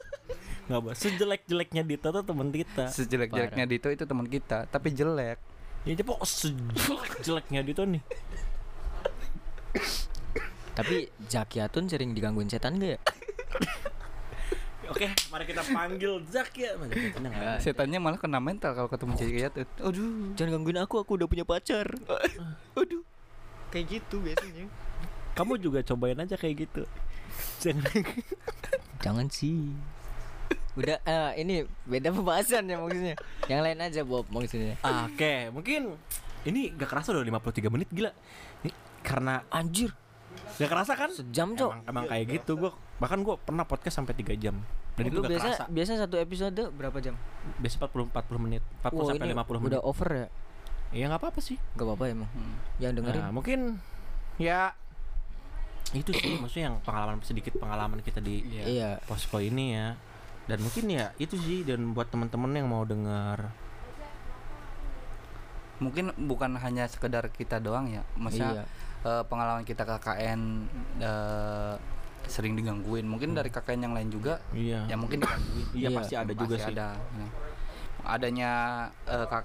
[0.68, 0.96] Nggak boleh.
[0.96, 2.84] Sejelek-jeleknya Dito tuh teman kita.
[2.88, 5.40] Sejelek-jeleknya Dito itu teman kita, tapi jelek.
[5.88, 8.02] Ya dia pokok sejelek-jeleknya Dito nih.
[10.72, 13.00] Tapi Zakiatun sering digangguin setan gak ya?
[14.92, 16.76] Oke, mari kita panggil Zak ya.
[16.76, 17.58] Ada.
[17.58, 19.64] Setannya malah kena mental kalau ketemu cewek kayak tuh.
[19.88, 20.36] Aduh.
[20.36, 21.88] Jangan gangguin aku, aku udah punya pacar.
[22.76, 23.02] Aduh.
[23.72, 24.68] Kayak gitu biasanya.
[25.32, 26.84] Kamu juga cobain aja kayak gitu.
[27.64, 27.88] Jangan
[29.00, 29.72] Jangan sih.
[30.72, 33.16] Udah eh, ini beda pembahasan ya maksudnya.
[33.48, 34.76] Yang lain aja Bob maksudnya.
[34.80, 35.96] Ah, Oke, mungkin
[36.48, 38.12] ini gak kerasa udah 53 menit gila.
[38.64, 38.70] Ini
[39.04, 39.92] karena Anjir,
[40.56, 41.10] gak kerasa kan?
[41.12, 41.72] sejam cok.
[41.72, 44.56] Emang, emang kayak gitu gua bahkan gua pernah podcast sampai 3 jam.
[44.92, 45.64] Dan itu biasa kerasa.
[45.72, 47.16] biasa satu episode berapa jam?
[47.58, 49.70] Biasa 40 40 menit, 40 Wah, sampai ini 50 menit.
[49.72, 50.26] Udah over ya?
[50.92, 51.56] Ya nggak apa-apa sih.
[51.72, 52.28] Gak apa-apa emang.
[52.30, 52.56] Hmm.
[52.76, 53.20] Yang dengerin.
[53.20, 53.60] Nah, mungkin
[54.36, 54.76] ya
[55.92, 59.00] itu sih maksudnya yang pengalaman sedikit pengalaman kita di Iya.
[59.04, 59.96] posko ini ya.
[60.44, 63.52] Dan mungkin ya itu sih dan buat teman-teman yang mau dengar
[65.80, 68.06] Mungkin bukan hanya sekedar kita doang ya.
[68.14, 68.64] Maksudnya Iya.
[69.02, 70.40] eh, pengalaman kita KKN
[71.00, 71.74] eh,
[72.24, 73.04] sering digangguin.
[73.04, 74.86] Mungkin dari KKN yang lain juga Iya.
[74.86, 75.66] ya mungkin digangguin.
[75.72, 76.74] Iya, Iya, pasti ada juga Pasti sih.
[76.74, 76.88] ada.
[76.94, 77.26] Ya.
[78.04, 78.50] Adanya
[79.04, 79.44] eh, kak,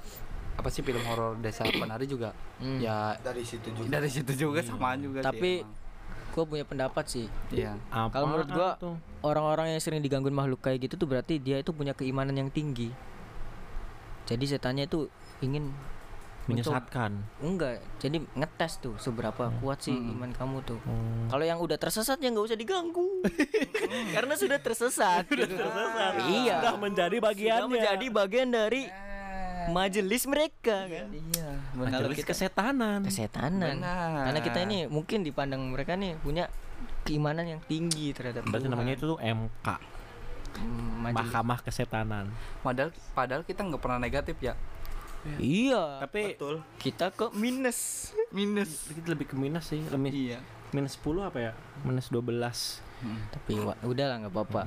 [0.58, 2.82] apa sih film horor desa penari juga Hmm.
[2.82, 3.90] ya Dari situ juga.
[3.92, 5.62] dari situ juga samaan juga Tapi-.
[6.28, 7.26] Gue punya pendapat sih.
[7.50, 7.74] Iya.
[7.90, 8.94] Kalau menurut tuh?
[9.20, 12.94] Orang-orang yang sering digangguin makhluk kayak gitu tuh berarti dia itu punya keimanan yang tinggi.
[14.26, 15.10] Jadi setannya itu
[15.40, 15.74] ingin
[16.50, 17.12] menyesatkan.
[17.38, 17.84] enggak.
[17.98, 20.14] Jadi ngetes tuh seberapa kuat sih Hmm.
[20.14, 20.80] iman kamu tuh.
[20.82, 21.28] Hmm.
[21.28, 23.22] Kalau yang udah tersesat ya nggak usah diganggu.
[24.16, 25.24] Karena sudah tersesat.
[25.24, 26.14] tersesat.
[26.24, 26.58] Iya.
[26.60, 27.68] Sudah menjadi Sudah bagiannya.
[27.70, 28.84] menjadi bagian dari
[29.68, 31.08] majelis mereka kan.
[31.10, 31.50] Iya.
[31.70, 33.00] Kalau Majelis kita kesetanan.
[33.04, 33.76] kesetanan.
[33.76, 34.24] Benar.
[34.26, 36.48] Karena kita ini mungkin dipandang mereka nih punya
[37.04, 38.74] keimanan yang tinggi terhadap Berarti Tuhan.
[38.74, 39.68] namanya itu tuh MK,
[40.58, 41.18] Hmm, majelis.
[41.22, 42.26] Mahkamah Kesetanan.
[42.60, 44.58] Padahal padahal kita nggak pernah negatif ya.
[45.36, 45.84] Iya.
[46.00, 46.56] Tapi Betul.
[46.78, 48.12] Kita ke minus.
[48.30, 48.88] Minus.
[48.90, 50.40] kita lebih ke minus sih, lebih Iya.
[50.70, 51.52] minus 10 apa ya?
[51.82, 52.80] Minus 12.
[53.30, 54.64] Tapi wa- udahlah nggak apa-apa.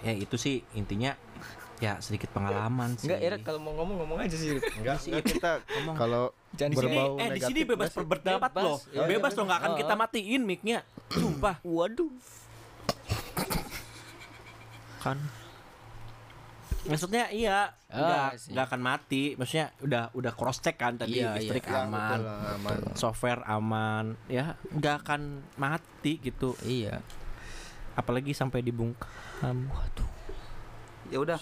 [0.00, 1.14] Ya itu sih intinya
[1.76, 3.06] ya sedikit pengalaman sih.
[3.06, 4.56] Enggak, Era kalau mau ngomong ngomong aja sih.
[4.80, 5.60] Enggak sih kita
[5.92, 8.78] kalau Jangan di sini, berbau eh di sini negatif bebas berpendapat Bebas, loh.
[8.90, 9.04] ya.
[9.04, 9.78] bebas loh nggak akan Oh.
[9.78, 10.78] kita matiin mic-nya.
[11.10, 12.10] Sumpah Waduh.
[14.98, 15.18] kan.
[16.86, 18.50] Maksudnya iya Ah, nggak sih.
[18.50, 19.22] nggak akan mati.
[19.34, 21.36] Maksudnya udah udah cross check kan tadi Iya, iya.
[21.36, 22.78] listrik Ya, aman, betul, aman.
[22.94, 25.20] software aman, ya nggak akan
[25.54, 26.54] mati gitu.
[26.60, 27.02] Iya.
[27.92, 29.66] Apalagi sampai dibungkam.
[29.66, 30.10] Waduh.
[31.06, 31.38] Ya udah.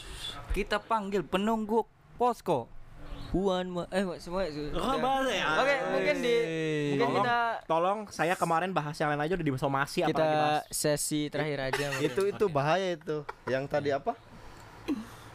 [0.50, 1.84] Kita panggil penunggu
[2.14, 2.68] posko.
[3.28, 5.58] Puan ma- eh semua Oh, ya.
[5.58, 6.36] Oke, mungkin di
[6.86, 10.62] mungkin Tolong, kita tolong saya kemarin bahas yang lain aja udah disomasi apalagi kita bahas
[10.70, 11.86] sesi terakhir aja.
[11.98, 13.26] itu itu bahaya itu.
[13.44, 14.14] Yang tadi apa?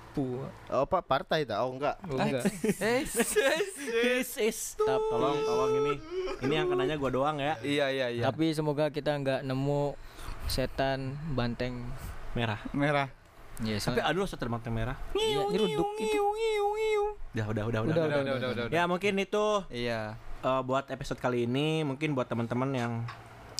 [0.09, 0.49] Puan.
[0.67, 1.61] Oh, apa partai tak?
[1.61, 1.95] Oh enggak.
[2.05, 2.43] Oh, enggak.
[2.81, 3.05] Eh.
[4.19, 4.97] Is, is, stop.
[5.09, 5.93] Tolong, tolong ini.
[6.41, 7.53] Ini yang kenanya gua doang ya.
[7.61, 8.23] iya iya iya.
[8.25, 9.93] Tapi semoga kita nggak nemu
[10.45, 11.85] setan banteng.
[12.33, 12.57] Merah.
[12.73, 13.07] merah.
[13.59, 14.95] Ya, Tapi aduh setel mata merah.
[15.13, 16.15] iya, nyeruduk itu.
[17.35, 18.19] Udah, udah, udah, Udah, udah.
[18.23, 18.65] udah, udah, udah.
[18.71, 20.15] Ya mungkin itu Iya.
[20.39, 21.83] eh, buat episode kali ini.
[21.83, 22.93] Mungkin buat teman-teman yang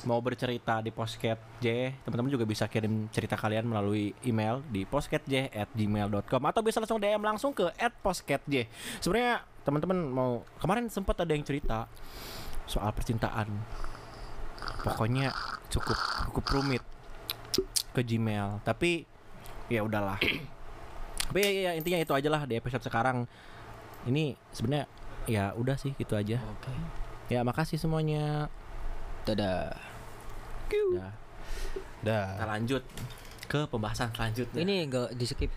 [0.05, 6.43] mau bercerita di Postcat J, teman-teman juga bisa kirim cerita kalian melalui email di postcatj@gmail.com
[6.45, 7.67] atau bisa langsung DM langsung ke
[8.03, 8.69] @postcatj.
[9.03, 10.31] Sebenarnya teman-teman mau
[10.61, 11.89] kemarin sempat ada yang cerita
[12.69, 13.49] soal percintaan.
[14.85, 15.33] Pokoknya
[15.73, 15.97] cukup
[16.29, 16.83] cukup rumit
[17.91, 19.09] ke Gmail, tapi
[19.67, 20.21] ya udahlah.
[21.29, 23.29] Tapi ya, ya, intinya itu aja lah di episode sekarang.
[24.09, 24.89] Ini sebenarnya
[25.29, 26.41] ya udah sih gitu aja.
[26.41, 26.73] Oke.
[27.29, 28.49] Ya makasih semuanya.
[29.29, 29.88] Dadah.
[30.69, 31.09] Ya,
[32.05, 32.25] Dah.
[32.37, 32.83] kita lanjut
[33.49, 34.59] ke pembahasan selanjutnya.
[34.61, 35.51] Ini enggak di skip.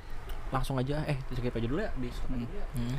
[0.52, 2.66] langsung aja eh di skip aja dulu ya di skip aja dulu ya.
[2.76, 2.96] Hmm.